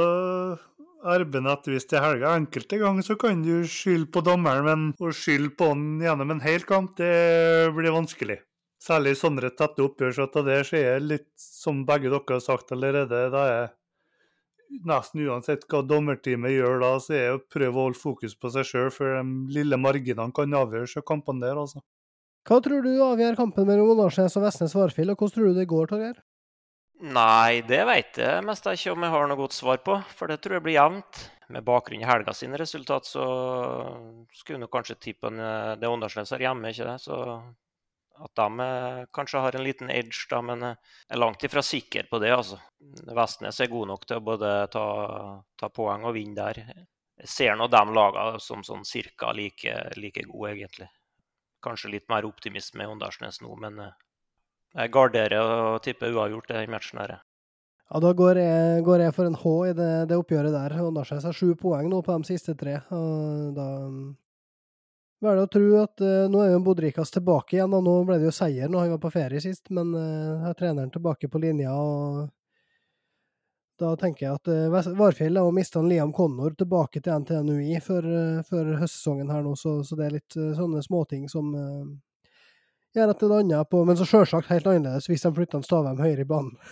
[1.04, 5.12] arbeid at hvis er helga enkelte ganger, så kan du skylde på dommeren, men å
[5.16, 8.40] skylde på han gjennom en hel kamp, det blir vanskelig.
[8.84, 10.12] Særlig sånne tette oppgjør.
[10.16, 13.30] Så at det skjer litt som begge dere har sagt allerede.
[13.32, 13.72] Det er
[14.90, 18.50] Nesten uansett hva dommerteamet gjør da, så er det å prøve å holde fokus på
[18.56, 21.84] seg sjøl, for de lille marginene kan avgjøre seg kampene der, altså.
[22.50, 25.70] Hva tror du avgjør kampen mellom Åndalsnes og Vestnes Varfjell, og hvordan tror du det
[25.70, 26.18] går, Torgeir?
[27.04, 30.40] Nei, det vet jeg mest ikke om jeg har noe godt svar på, for det
[30.42, 31.24] tror jeg blir jevnt.
[31.54, 33.24] Med bakgrunn i helga sine resultat så
[34.34, 36.98] skulle jeg kanskje tippe eh, det Åndalsnes her hjemme, ikke det?
[37.04, 37.18] Så
[38.14, 40.78] at de eh, kanskje har en liten edge, da, men jeg
[41.16, 42.32] er langt ifra sikker på det.
[42.36, 42.59] altså.
[43.16, 44.86] Vestnes er god nok til å både ta,
[45.59, 46.61] ta poeng og vinne der.
[47.24, 50.89] Jeg ser nå de lagene som sånn cirka like, like gode, egentlig.
[51.64, 53.80] Kanskje litt mer optimisme i Åndalsnes nå, men
[54.74, 57.20] jeg garderer og tipper uavgjort i matchen her.
[57.93, 60.76] Ja, Da går jeg, går jeg for en H i det, det oppgjøret der.
[60.82, 62.80] Åndalsnes har sju poeng nå på de siste tre.
[62.89, 63.68] og Da
[65.24, 68.30] velger å tro at uh, nå er jo Bodrikas tilbake igjen, og nå ble det
[68.30, 71.74] jo seier når han var på ferie sist, men uh, er treneren tilbake på linja.
[71.74, 72.30] og
[73.82, 78.42] Da tenker jeg at uh, Varfjell har mista Liam Connor tilbake til NTNUI før, uh,
[78.50, 81.54] før høstsesongen her nå, så, så, det er litt sånne småting som
[82.94, 86.04] gjør at det er annet på Men så sjølsagt helt annerledes hvis de flytter Stavheim
[86.04, 86.54] høyere i banen.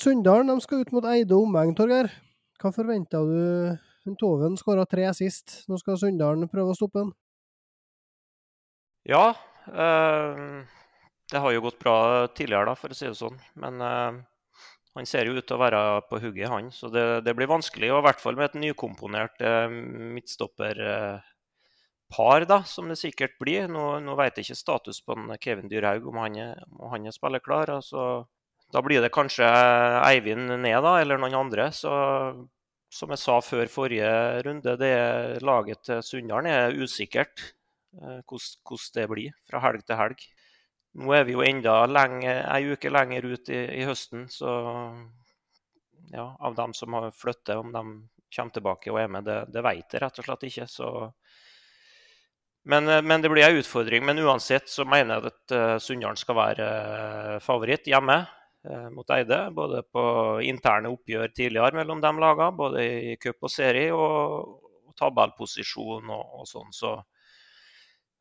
[0.00, 2.08] Sunndalen skal ut mot Eide og omegn, Torgeir.
[2.60, 3.89] Hva forventer du?
[4.18, 5.46] Toven skåra tre sist.
[5.70, 7.10] Nå skal Sunndalen prøve å stoppe den.
[9.08, 9.34] Ja.
[9.68, 10.64] Øh,
[11.30, 13.38] det har jo gått bra tidligere, da, for å si det sånn.
[13.60, 14.12] Men øh,
[14.98, 15.80] han ser jo ut til å være
[16.10, 16.66] på hugget, han.
[16.74, 17.88] Så det, det blir vanskelig.
[17.94, 19.68] Og i hvert fall med et nykomponert øh,
[20.16, 23.62] midtstopperpar, da, som det sikkert blir.
[23.70, 27.16] Nå, nå vet jeg ikke status på Kevin Dyrhaug, om han er, om han er
[27.16, 27.66] spilleklar.
[27.78, 27.98] Altså,
[28.70, 29.46] da blir det kanskje
[30.06, 31.64] Eivind ned, da, eller noen andre.
[31.74, 31.90] Så
[32.90, 34.10] som jeg sa før forrige
[34.46, 34.92] runde, det
[35.46, 37.42] laget til Sunndalen er usikkert
[37.94, 40.24] eh, hvordan det blir fra helg til helg.
[41.00, 44.50] Nå er vi jo enda lenge, ei uke lenger ut i, i høsten, så
[46.10, 47.84] ja, av dem som har flyttet, om de
[48.34, 50.66] kommer tilbake og er med, det, det vet jeg rett og slett ikke.
[50.70, 50.90] Så
[52.66, 54.02] men, eh, men, det blir en utfordring.
[54.04, 56.66] Men uansett så mener jeg at uh, Sunndalen skal være
[57.44, 58.24] favoritt hjemme
[58.92, 59.38] mot Eide.
[59.56, 60.02] Både på
[60.44, 64.58] interne oppgjør tidligere mellom de lagene, både i cup og serie, og,
[65.00, 66.72] tabellposisjon og, og, sånn.
[66.76, 66.90] Så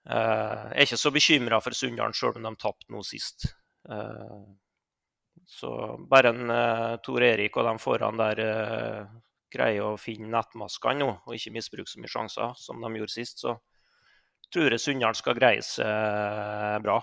[0.09, 3.49] jeg er ikke så bekymra for Sunndalen, sjøl om de tapte nå sist.
[5.49, 5.71] så
[6.09, 6.53] bare en
[7.03, 8.41] Tor Erik og de foran der
[9.51, 13.41] greier å finne nettmaskene nå, og ikke misbruke så mye sjanser som de gjorde sist,
[13.43, 13.55] så
[14.53, 16.99] tror jeg Sunndal skal greie seg bra.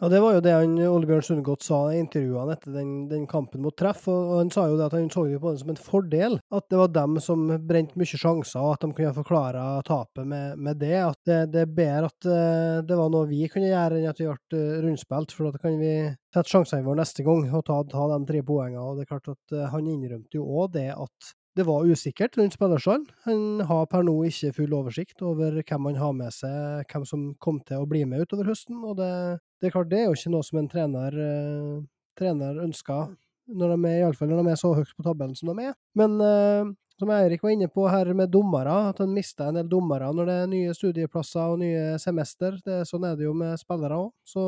[0.00, 3.24] Ja, Det var jo det han Ole Bjørn Sundgodt sa i intervjuene etter den, den,
[3.26, 4.04] kampen mot treff.
[4.06, 6.68] og Han sa jo det at han så det på det som en fordel at
[6.70, 10.78] det var dem som brente mye sjanser, og at de kunne forklare tapet med, med
[10.78, 11.00] det.
[11.02, 14.22] At det, det, er bedre at uh, det var noe vi kunne gjøre, enn at
[14.22, 15.34] vi ble uh, rundspilt.
[15.34, 15.92] For da kan vi
[16.30, 18.84] sette sjansene våre neste gang og ta, ta de tre poengene.
[18.84, 22.38] og det er klart at uh, Han innrømte jo òg det at det var usikkert
[22.38, 23.08] rundt spillerstallen.
[23.26, 27.32] Han har per nå ikke full oversikt over hvem han har med seg, hvem som
[27.42, 28.78] kom til å bli med utover høsten.
[28.86, 29.10] og Det,
[29.58, 31.78] det er klart det er jo ikke noe som en trener, uh,
[32.18, 33.14] trener ønsker,
[33.48, 35.74] når de er, iallfall når de er så høyt på tabellen som de er.
[35.98, 39.68] Men uh, som Eirik var inne på her med dommere, at han mister en del
[39.70, 42.56] dommere når det er nye studieplasser og nye semester.
[42.64, 44.10] Det, sånn er det jo med spillere òg.
[44.26, 44.42] Så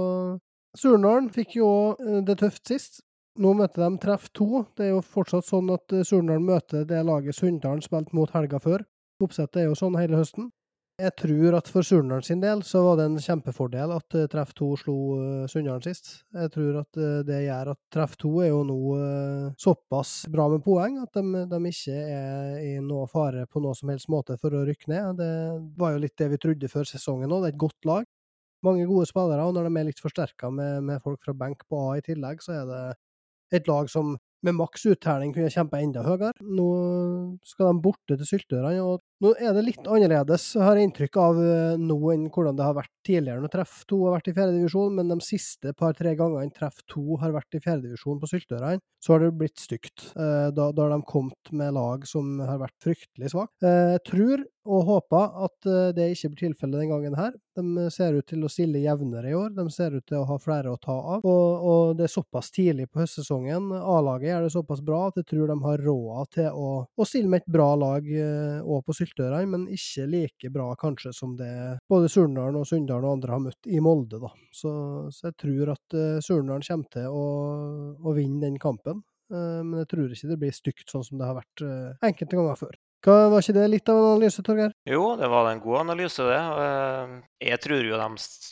[0.79, 3.05] Surnadal fikk jo eh, det tøft sist,
[3.39, 4.65] nå møter de treff to.
[4.75, 8.59] Det er jo fortsatt sånn at eh, Surnadal møter det laget Sunndalen spilte mot helga
[8.63, 8.83] før.
[9.23, 10.51] Oppsettet er jo sånn hele høsten.
[11.01, 14.51] Jeg tror at for Surnadal sin del så var det en kjempefordel at uh, treff
[14.57, 16.11] to slo uh, Sunndalen sist.
[16.37, 18.77] Jeg tror at uh, det gjør at treff to er jo nå
[19.61, 23.93] såpass bra med poeng at de, de, ikke er i noe fare på noe som
[23.93, 25.21] helst måte for å rykke ned.
[25.23, 25.33] Det
[25.81, 27.45] var jo litt det vi trodde før sesongen òg.
[27.45, 28.09] Det er et godt lag.
[28.67, 31.81] Mange gode spillere, og når de er litt forsterka med, med folk fra benk på
[31.87, 32.83] A i tillegg, så er det
[33.57, 36.35] et lag som med maks uttelling kunne kjempe enda høyere.
[36.45, 36.69] Nå
[37.47, 41.41] skal de borte til Syltørene, og nå er det litt annerledes, har jeg inntrykk av
[41.45, 44.95] eh, nå enn hvordan det har vært tidligere når Treff 2 har vært i fjerdedivisjon,
[44.97, 49.25] men de siste par-tre gangene Treff 2 har vært i fjerdedivisjon på Syltørene, så har
[49.25, 50.11] det blitt stygt.
[50.15, 53.53] Eh, da, da har de kommet med lag som har vært fryktelig svake.
[53.61, 55.67] Eh, jeg tror og håper at
[55.97, 57.33] det ikke blir tilfellet den gangen her.
[57.57, 60.37] De ser ut til å stille jevnere i år, de ser ut til å ha
[60.39, 61.25] flere å ta av.
[61.25, 63.71] Og, og det er såpass tidlig på høstsesongen.
[63.81, 67.33] A-laget gjør det såpass bra at jeg tror de har råd til å, å stille
[67.33, 68.13] med et bra lag
[68.61, 73.05] òg på Syltørene Syltørene, men ikke like bra kanskje som det både Surnadal og Sunndal
[73.05, 74.21] og andre har møtt i Molde.
[74.23, 74.31] da.
[74.53, 74.73] Så,
[75.13, 77.25] så jeg tror at uh, Surnadal kommer til å,
[77.99, 79.03] å, vinne den kampen.
[79.31, 82.39] Uh, men jeg tror ikke det blir stygt sånn som det har vært uh, enkelte
[82.39, 82.79] ganger før.
[83.01, 84.73] Hva, var ikke det litt av en analyse, Torgeir?
[84.85, 86.37] Jo, det var en god analyse, det.
[86.37, 87.15] Eh,
[87.49, 88.09] Jeg tror jo de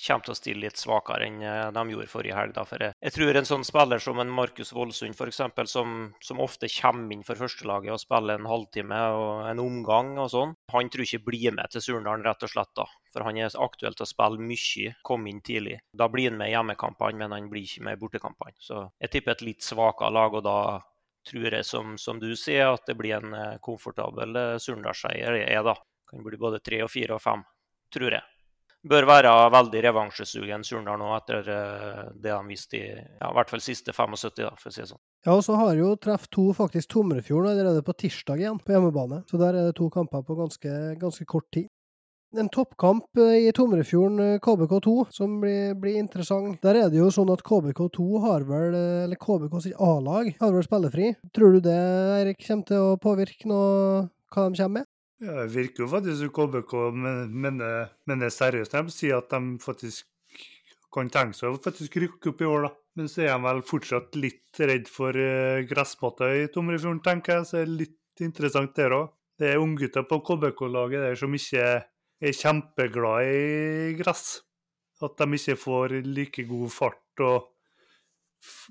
[0.08, 2.56] kommer til å stille litt svakere enn eh, de gjorde forrige helg.
[2.70, 5.92] For jeg, jeg tror en sånn spiller som en Markus Voldsund, f.eks., som,
[6.24, 10.56] som ofte kommer inn for førstelaget og spiller en halvtime og en omgang og sånn,
[10.72, 12.72] han tror ikke blir med til Surndalen, rett og slett.
[12.78, 12.88] da.
[13.12, 15.76] For han er aktuell til å spille mye, komme inn tidlig.
[15.92, 18.56] Da blir han med i hjemmekampene, men han blir ikke med i bortekampene.
[18.64, 20.56] Så jeg tipper et litt svakere lag, og da
[21.28, 25.38] tror jeg, som, som du sier, at det blir en eh, komfortabel eh, Surndalsseier.
[25.44, 25.76] Er da.
[26.08, 27.44] Kan bli både tre og fire og fem,
[27.92, 28.24] tror jeg.
[28.88, 33.50] Bør være veldig revansjesugen Surndal nå, etter eh, det de viste i ja, i hvert
[33.50, 35.02] fall siste 75, da, for å si det sånn.
[35.26, 39.24] Ja, og så har jo treff to faktisk Tomrefjorden allerede på tirsdag igjen, på hjemmebane.
[39.28, 41.68] Så der er det to kamper på ganske, ganske kort tid.
[42.36, 46.58] En toppkamp eh, i Tomrefjorden, eh, KBK2, som blir, blir interessant.
[46.60, 50.52] Der er det jo sånn at KBK2 har vel, eh, eller KBK sitt A-lag, har
[50.52, 51.14] vel spillefri.
[51.32, 51.78] Tror du det,
[52.18, 54.90] Erik, kommer til å påvirke noe hva de kommer med?
[55.24, 59.32] Ja, det virker jo faktisk som KBK men- mener mener seriøst når de sier at
[59.32, 60.04] de faktisk
[60.94, 62.74] kan tenke seg å faktisk rykke opp i år, da.
[62.94, 67.46] Men så er de vel fortsatt litt redd for gressmatta i Tomrefjorden, tenker jeg.
[67.48, 69.10] Så det er litt interessant der òg.
[69.38, 71.84] Det er unggutter på KBK-laget der som ikke
[72.20, 74.40] er kjempeglade i gress.
[75.02, 77.46] At de ikke får like god fart og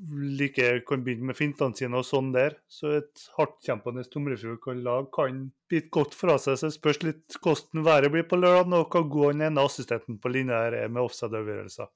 [0.09, 2.55] like kan begynne med fintene sine og sånn der.
[2.71, 6.59] Så et hardtkjempende Tomrefjord-lag kan bite godt fra seg.
[6.59, 10.19] Så det spørs litt hvordan været blir på lørdag, og hvor god han ene assistenten
[10.23, 11.91] på linja her er med offside-avgjørelser.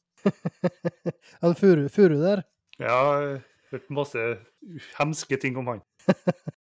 [1.41, 2.43] Han furu, furu der.
[2.79, 3.41] Ja, jeg
[3.71, 4.25] hørt masse
[4.97, 5.85] hemske ting om han.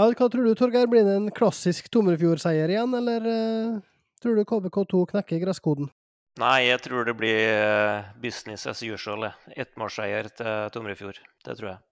[0.00, 0.86] Ja, hva tror du, Torgeir?
[0.88, 3.74] Blir det en klassisk Tomrefjord-seier igjen, eller uh,
[4.24, 5.90] tror du KBK2 knekker gresskoden?
[6.40, 9.26] Nei, jeg tror det blir eh, business as usual.
[9.52, 11.20] Ettmålsseier til Tomrefjord.
[11.44, 11.82] Det tror jeg.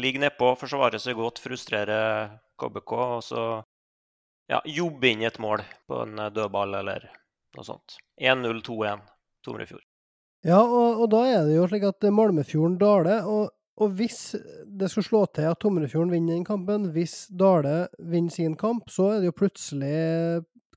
[0.00, 2.00] Ligger nedpå, forsvare seg godt, frustrere
[2.62, 3.44] KBK, og så
[4.48, 7.10] ja, jobbe inn et mål på en eh, dødball eller
[7.58, 8.00] noe sånt.
[8.16, 9.04] 1-0, 2-1,
[9.44, 9.84] Tomrefjord.
[10.48, 14.34] Ja, og, og da er det jo slik at Malmefjorden daler, og, og hvis
[14.80, 19.14] det skulle slå til at Tomrefjorden vinner den kampen, hvis Dale vinner sin kamp, så
[19.14, 19.94] er det jo plutselig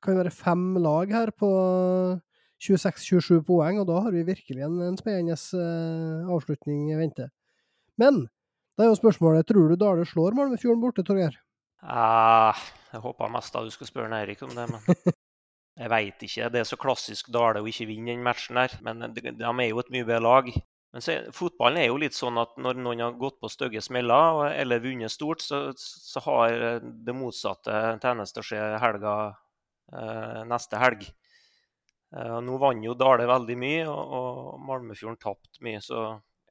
[0.04, 1.50] kan det være fem lag her på
[2.64, 7.30] 26-27 poeng, og da har vi virkelig en, en spennende eh, avslutning i vente.
[8.00, 8.26] Men
[8.78, 11.36] da er jo spørsmålet, tror du Dale slår Malmefjorden borte, Torgeir?
[11.84, 12.60] Ah,
[12.94, 15.14] jeg håpa mest da du skulle spørre Eirik om det, men
[15.82, 16.52] jeg veit ikke.
[16.54, 18.76] Det er så klassisk Dale å ikke vinne den matchen der.
[18.86, 20.52] Men de, de er jo et mye bedre lag.
[20.94, 24.52] Men så, fotballen er jo litt sånn at når noen har gått på stygge smeller
[24.52, 29.16] eller vunnet stort, så, så har eh, det motsatte tendens til å skje helga
[29.90, 31.08] eh, neste helg.
[32.14, 35.82] Eh, nå vant jo Dale veldig mye, og, og Malmefjorden tapte mye.
[35.82, 36.04] Så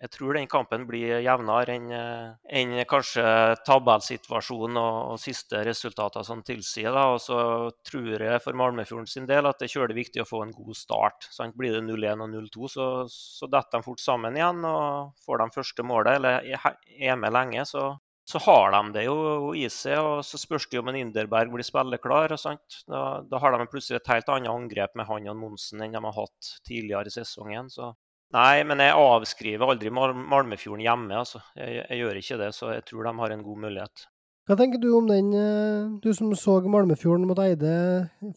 [0.02, 3.22] jeg tror den kampen blir jevnere enn eh, enn kanskje
[3.66, 6.90] tabellsituasjonen og, og siste resultater som tilsier.
[6.90, 7.04] Da.
[7.14, 7.38] Og så
[7.86, 10.74] tror jeg for Malmefjorden sin del at det er kjølig viktig å få en god
[10.78, 11.28] start.
[11.30, 11.54] Sant?
[11.58, 14.64] Blir det 0-1 og 0-2, så, så detter de fort sammen igjen.
[14.66, 17.92] Og får de første målet, eller er- med lenge, så,
[18.26, 20.02] så har de det jo i seg.
[20.02, 22.34] Og så spørs det jo om en Inderberg blir spilleklar.
[22.42, 22.82] sant?
[22.90, 26.02] Da, da har de plutselig et helt annet angrep med han og Monsen enn de
[26.10, 27.70] har hatt tidligere i sesongen.
[27.70, 27.94] så
[28.32, 31.18] Nei, men jeg avskriver aldri Malmefjorden hjemme.
[31.20, 31.42] altså.
[31.58, 34.06] Jeg, jeg gjør ikke det, så jeg tror de har en god mulighet.
[34.48, 37.74] Hva tenker du om den, eh, du som så Malmefjorden mot Eide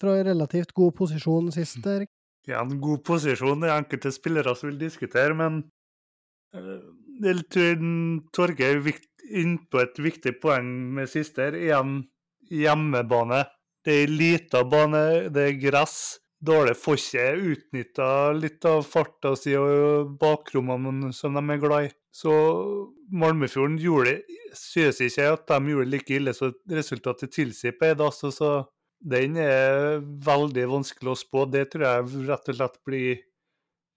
[0.01, 2.11] fra en relativt god posisjon sist, Erik?
[2.45, 3.63] Ja, en god posisjon.
[3.63, 5.63] Det er enkelte spillere som vil diskutere, men
[6.53, 6.83] eh,
[7.25, 7.87] jeg tror
[8.35, 10.67] Torgeir er innpå et viktig poeng
[10.99, 11.57] med siste her.
[11.57, 12.03] Igjen
[12.51, 13.45] hjemmebane.
[13.85, 16.19] Det er lita bane, det er gress.
[16.45, 21.91] Får ikke utnytta litt av farta si og bakrommene som de er glad i.
[22.15, 22.31] Så
[23.11, 24.21] Malmefjorden gjorde
[24.55, 28.03] synes ikke at de gjorde det like ille som resultatet tilsier på Eid.
[28.03, 28.51] Altså, så
[29.03, 31.45] den er veldig vanskelig å spå.
[31.51, 33.23] Det tror jeg rett og slett blir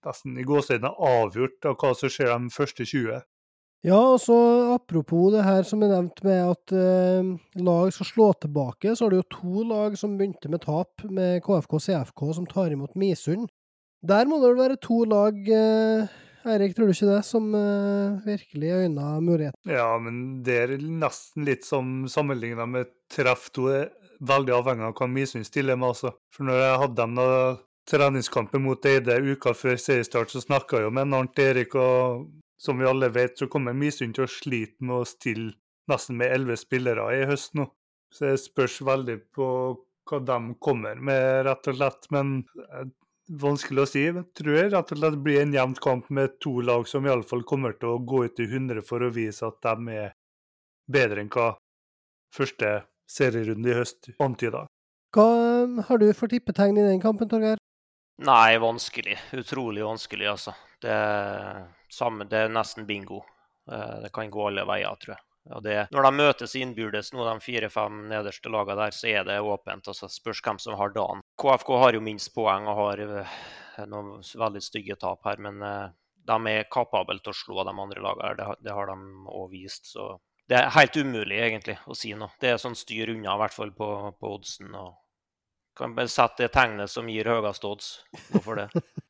[0.06, 3.22] nesten i gåseøynene avgjort av hva som skjer de første 20.
[3.86, 4.34] Ja, og så
[4.74, 7.28] apropos det her som er nevnt med at eh,
[7.62, 11.44] lag skal slå tilbake, så har du jo to lag som begynte med tap, med
[11.44, 13.46] KFK og CFK, som tar imot Misund.
[14.02, 16.10] Der må det vel være to lag, eh,
[16.48, 19.70] Eirik, tror du ikke det, som eh, virkelig øyner muligheten?
[19.70, 23.70] Ja, men det er nesten litt som sammenligna med treff to.
[23.74, 26.10] er Veldig avhengig av hva Misund stiller med, altså.
[26.34, 27.26] For når jeg hadde dem da
[27.86, 32.26] treningskampen mot Eide uka før seriestart, så snakka jo med Arnt Erik, og
[32.58, 35.52] som vi alle vet, så kommer Misund til å slite med å stille
[35.88, 37.68] nesten med elleve spillere i høst nå.
[38.12, 39.48] Så det spørs veldig på
[40.08, 42.08] hva de kommer med, rett og slett.
[42.14, 42.32] Men
[42.64, 42.88] eh,
[43.28, 44.04] vanskelig å si.
[44.08, 47.44] Jeg tror jeg rett og slett blir en jevn kamp med to lag som iallfall
[47.48, 50.16] kommer til å gå ut i 100 for å vise at de er
[50.88, 51.52] bedre enn hva
[52.34, 54.66] første serierunde i høst antyda.
[55.16, 55.28] Hva
[55.88, 57.60] har du for tippetegn i den kampen, Torgeir?
[58.24, 59.16] Nei, vanskelig.
[59.38, 60.52] Utrolig vanskelig, altså.
[60.82, 60.96] Det
[61.92, 63.22] samme, det er nesten bingo.
[63.70, 65.24] Eh, det kan gå alle veier, tror jeg.
[65.64, 69.88] Det, når de møtes innbyrdes, nå de fire-fem nederste lagene der, så er det åpent.
[69.88, 71.22] altså Spørs hvem som har dagen.
[71.40, 73.38] KFK har jo minst poeng og har uh,
[73.88, 75.88] noen veldig stygge tap her, men uh,
[76.28, 78.34] de er kapable til å slå de andre lagene.
[78.36, 78.98] Det, det har de
[79.32, 79.88] òg vist.
[79.94, 80.18] så
[80.48, 82.32] det er helt umulig egentlig å si noe.
[82.40, 84.72] Det er sånn styr unna, i hvert fall på, på oddsen.
[84.72, 84.94] og
[85.76, 87.90] Kan bare sette det tegnet som gir høyest odds.
[88.32, 88.70] Hvorfor det?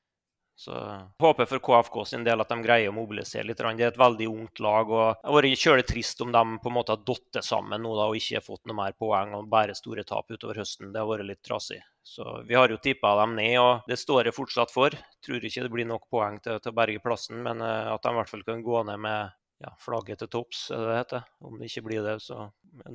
[0.58, 0.74] Så
[1.18, 3.60] Håper for KFK sin del at de greier å mobilisere litt.
[3.60, 4.88] Det er et veldig ungt lag.
[4.90, 7.92] og Det har vært kjølig trist om de på en måte har datt sammen nå
[7.94, 10.90] da, og ikke fått noe mer poeng og bare store tap utover høsten.
[10.90, 11.78] Det har vært litt trasig.
[12.02, 14.98] Så Vi har jo tippa dem ned, og det står jeg fortsatt for.
[15.22, 18.16] Tror ikke det blir nok poeng til, til å berge plassen, men uh, at de
[18.16, 19.30] i hvert fall kan gå ned med
[19.62, 21.30] ja, flagget til topps, er det det heter.
[21.46, 22.48] Om det ikke blir det, så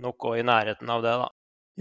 [0.03, 1.32] noe i nærheten av det, da.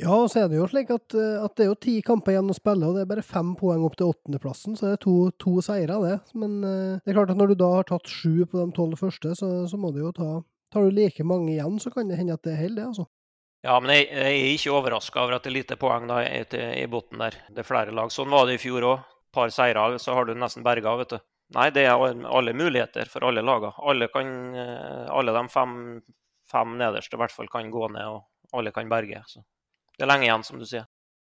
[0.01, 2.33] Ja, og så er det jo slik at, eh, at det er jo ti kamper
[2.33, 5.03] igjen å spille, og det er bare fem poeng opp til åttendeplassen, så det er
[5.05, 6.15] to, to seire, det.
[6.33, 8.97] Men uh, det er klart at når du da har tatt sju på de tolv
[8.97, 10.41] første, så, så, må du jo ta
[10.73, 13.05] Tar du like mange igjen, så kan det hende at det holder, det, altså.
[13.63, 16.41] Ja, men jeg, jeg er ikke overraska over at det er lite poeng da i,
[16.81, 17.37] i bunnen der.
[17.53, 18.09] Det er flere lag.
[18.09, 19.05] Sånn var det i fjor òg.
[19.37, 21.21] Par seire, så har du nesten berga, vet du.
[21.59, 23.77] Nei, det er alle muligheter for alle lagene.
[23.85, 25.77] Alle, eh, alle de fem,
[26.49, 29.21] fem nederste i hvert fall kan gå ned, og alle kan berge.
[29.29, 29.45] Så
[29.99, 30.89] det er lenge igjen, som du sier.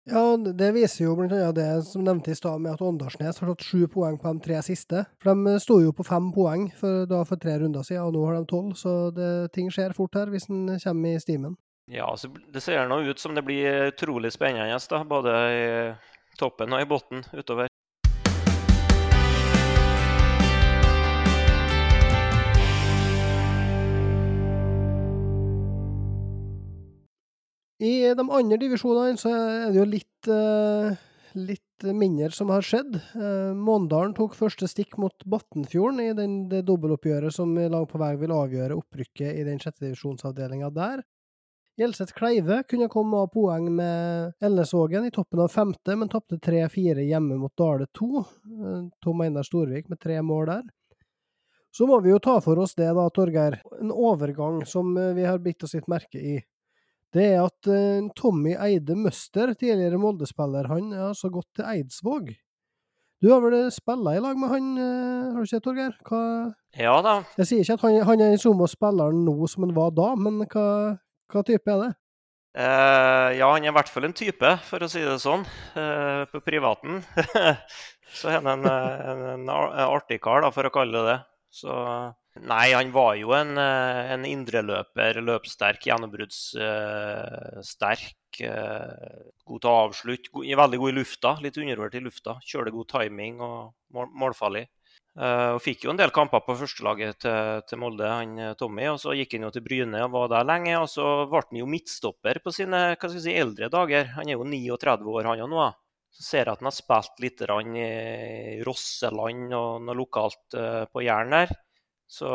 [0.04, 1.52] Ja, det viser jo bl.a.
[1.56, 4.60] det som nevnte i stad, med at Åndalsnes har tatt sju poeng på de tre
[4.66, 5.06] siste.
[5.24, 8.26] For De sto jo på fem poeng for, da, for tre runder siden, og nå
[8.28, 8.74] har de tolv.
[8.76, 11.56] Så det, ting skjer fort her hvis en kommer i stimen.
[11.92, 15.64] Ja, så det ser nå ut som det blir utrolig spennende, da, både i
[16.40, 17.72] toppen og i bunnen utover.
[27.84, 30.94] I de andre divisjonene så er det jo litt, uh,
[31.36, 32.96] litt mindre som har skjedd.
[33.18, 38.14] Uh, Måndalen tok første stikk mot Battenfjorden i den, det dobbeltoppgjøret som langt på vei
[38.22, 41.04] vil avgjøre opprykket i den sjette divisjonsavdelinga der.
[41.82, 47.04] Gjelseth Kleive kunne komme av poeng med Elnesvågen i toppen av femte, men tapte 3-4
[47.10, 48.24] hjemme mot Dale 2.
[48.24, 50.64] Uh, Tom Einar Storvik med tre mål der.
[51.74, 53.60] Så må vi jo ta for oss det, da, Torgeir.
[53.82, 56.38] En overgang som vi har bitt oss litt merke i
[57.14, 62.32] det er at uh, Tommy Eide Møster, tidligere Molde-spiller, han er altså gått til Eidsvåg.
[63.24, 65.94] Du har vel spilla i lag med han, uh, har du sett, Torgeir?
[66.10, 66.22] Hva...
[66.80, 67.20] Ja da.
[67.38, 70.10] Jeg sier ikke at han, han er den samme spilleren nå som han var da,
[70.18, 70.66] men hva,
[71.30, 71.92] hva type er det?
[72.54, 75.46] Uh, ja, han er i hvert fall en type, for å si det sånn,
[76.34, 77.02] på privaten.
[78.14, 81.22] Så er han en, en, en artig kar, for å kalle det det.
[81.54, 81.74] Så
[82.42, 88.40] Nei, han var jo en, eh, en indreløper, løpssterk, gjennombruddssterk.
[88.42, 92.40] Eh, god til å avslutte, veldig god i lufta, litt undervurdert i lufta.
[92.42, 94.66] Kjørte god timing og mål, målfarlig.
[95.14, 98.90] Uh, og fikk jo en del kamper på førstelaget til, til Molde, han Tommy.
[98.90, 100.74] og Så gikk han jo til Bryne og var der lenge.
[100.80, 104.10] og Så ble han jo midtstopper på sine hva skal si, eldre dager.
[104.18, 105.70] Han er jo 39 år, han òg nå.
[106.10, 110.58] Så ser jeg at han har spilt litt i Rosseland og noe lokalt
[110.90, 111.54] på Jæren der.
[112.10, 112.30] Så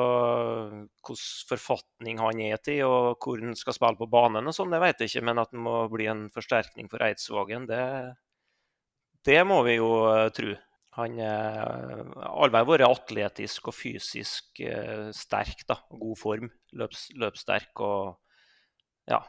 [0.75, 4.81] hvilken forfatning han er til, og hvor han skal spille på banen, og sånn, det
[4.83, 5.27] vet jeg ikke.
[5.29, 7.85] Men at det må bli en forsterkning for Eidsvågen, det,
[9.29, 10.57] det må vi jo uh, tro.
[10.99, 15.63] Han har allvei vært atletisk og fysisk uh, sterk.
[15.69, 16.49] da, God form.
[16.81, 18.17] Løps, løpssterk og
[19.09, 19.21] ja,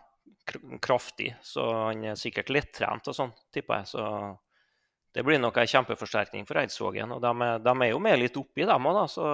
[0.81, 1.35] kraftig.
[1.45, 3.91] Så han er sikkert lettrent og sånn, tipper jeg.
[3.93, 4.05] Så
[5.15, 7.15] det blir nok en kjempeforsterkning for Eidsvågen.
[7.15, 9.05] Og de, de er jo med litt oppi, dem òg, da.
[9.09, 9.27] Så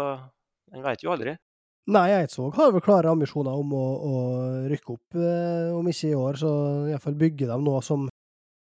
[0.73, 1.35] en veit jo aldri.
[1.85, 4.13] Nei, Eidsvåg har vel klare ambisjoner om å, å
[4.71, 5.17] rykke opp.
[5.21, 6.51] Eh, om ikke i år, så
[6.89, 8.07] iallfall bygge de noe som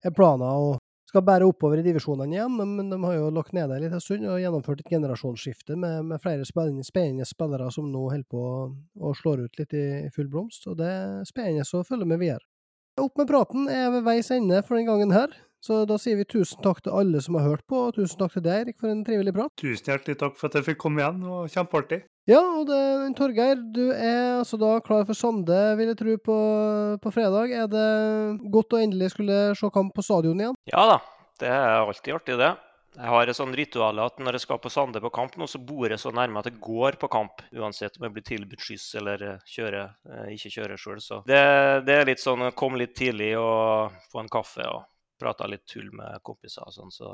[0.01, 0.79] er planer og
[1.11, 2.57] skal bære oppover i divisjonene igjen.
[2.57, 6.07] Men de har jo lagt ned det litt en stund og gjennomført et generasjonsskifte med,
[6.13, 8.47] med flere spennende, spennende, spillere som nå holder på
[9.05, 10.65] å slår ut litt i, i full blomst.
[10.71, 12.47] Og det er spennende å følge med videre.
[13.01, 15.37] Opp med praten er ved veis ende for den gangen her.
[15.61, 18.33] Så da sier vi tusen takk til alle som har hørt på, og tusen takk
[18.37, 19.53] til deg, Erik, for en trivelig prat.
[19.61, 22.01] Tusen hjertelig takk for at jeg fikk komme igjen, og kjempeartig.
[22.31, 22.81] Ja, og det,
[23.19, 26.41] Torgeir, du er altså da klar for Sande, vil jeg tro, på,
[27.03, 27.53] på fredag.
[27.53, 27.87] Er det
[28.55, 30.59] godt å endelig skulle se kamp på stadion igjen?
[30.73, 30.99] Ja da,
[31.43, 32.53] det er alltid artig, det.
[32.91, 35.61] Jeg har et sånn ritual at når jeg skal på Sande på kamp nå, så
[35.63, 37.45] bor jeg så nærme at jeg går på kamp.
[37.55, 40.99] Uansett om jeg blir tilbudt skyss eller eh, kjører, eh, ikke kjører sjøl.
[41.05, 41.43] Så det,
[41.87, 44.83] det, er litt sånn å komme litt tidlig og få en kaffe og
[45.21, 46.95] prata litt tull med kompiser og sånn.
[46.95, 47.13] Så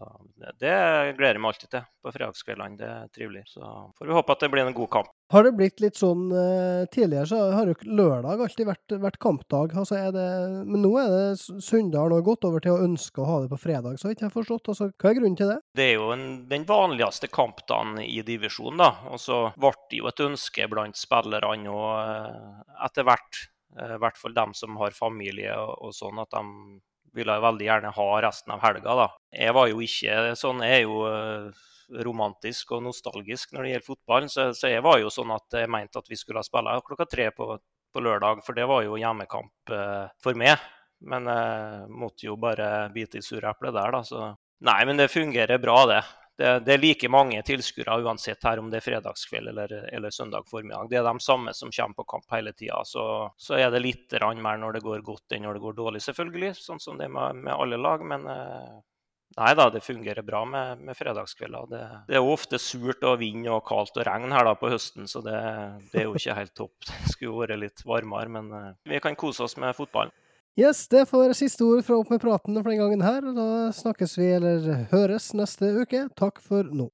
[0.61, 0.73] det,
[1.19, 2.79] gleder jeg meg alltid til på fredagskveldene.
[2.81, 3.45] Det er trivelig.
[3.51, 5.13] Så får vi håpe at det blir en god kamp.
[5.35, 9.75] Har det blitt litt sånn eh, Tidligere så har jo lørdag alltid vært, vært kampdag.
[9.75, 10.27] Altså er det,
[10.69, 13.59] men nå er det Sunndal har gått over til å ønske å ha det på
[13.59, 14.71] fredag, så ikke jeg forstått.
[14.73, 15.59] Altså, hva er grunnen til det?
[15.77, 18.91] Det er jo en, den vanligste kampdagen i divisjonen, da.
[19.11, 23.43] Og så ble det jo et ønske blant spillerne og eh, etter hvert,
[23.79, 26.79] eh, i hvert fall dem som har familie og, og sånn, at de
[27.17, 29.07] ville veldig gjerne ha resten av helga, da.
[29.35, 31.65] Jeg var jo ikke sånn, jeg er jo eh,
[32.07, 35.73] romantisk og nostalgisk når det gjelder fotballen, så, så jeg var jo sånn at jeg
[35.73, 37.53] mente at vi skulle ha spille klokka tre på,
[37.95, 40.73] på lørdag, for det var jo hjemmekamp eh, for meg.
[41.07, 44.01] Men jeg måtte jo bare bite i sureplet der, da.
[44.07, 44.31] Så
[44.65, 46.01] Nei, men det fungerer bra, det.
[46.37, 50.45] Det, det er like mange tilskuere uansett her om det er fredagskveld eller, eller søndag
[50.51, 50.91] formiddag.
[50.91, 52.83] Det er de samme som kommer på kamp hele tida.
[52.85, 53.05] Så,
[53.41, 54.13] så er det litt
[54.45, 56.53] mer når det går godt enn når det går dårlig, selvfølgelig.
[56.61, 58.05] Sånn som det er med, med alle lag.
[58.05, 58.77] Men eh,
[59.41, 61.73] nei da, det fungerer bra med, med fredagskvelder.
[61.73, 65.09] Det, det er ofte surt og vind og kaldt og regn her da på høsten,
[65.09, 65.41] så det,
[65.95, 66.77] det er jo ikke helt topp.
[66.93, 70.13] Det skulle jo vært litt varmere, men eh, vi kan kose oss med fotballen.
[70.57, 73.21] Yes, det får være siste ord fra Opp med praten for den gangen her.
[73.29, 76.07] og Da snakkes vi, eller høres, neste uke.
[76.17, 76.89] Takk for nå.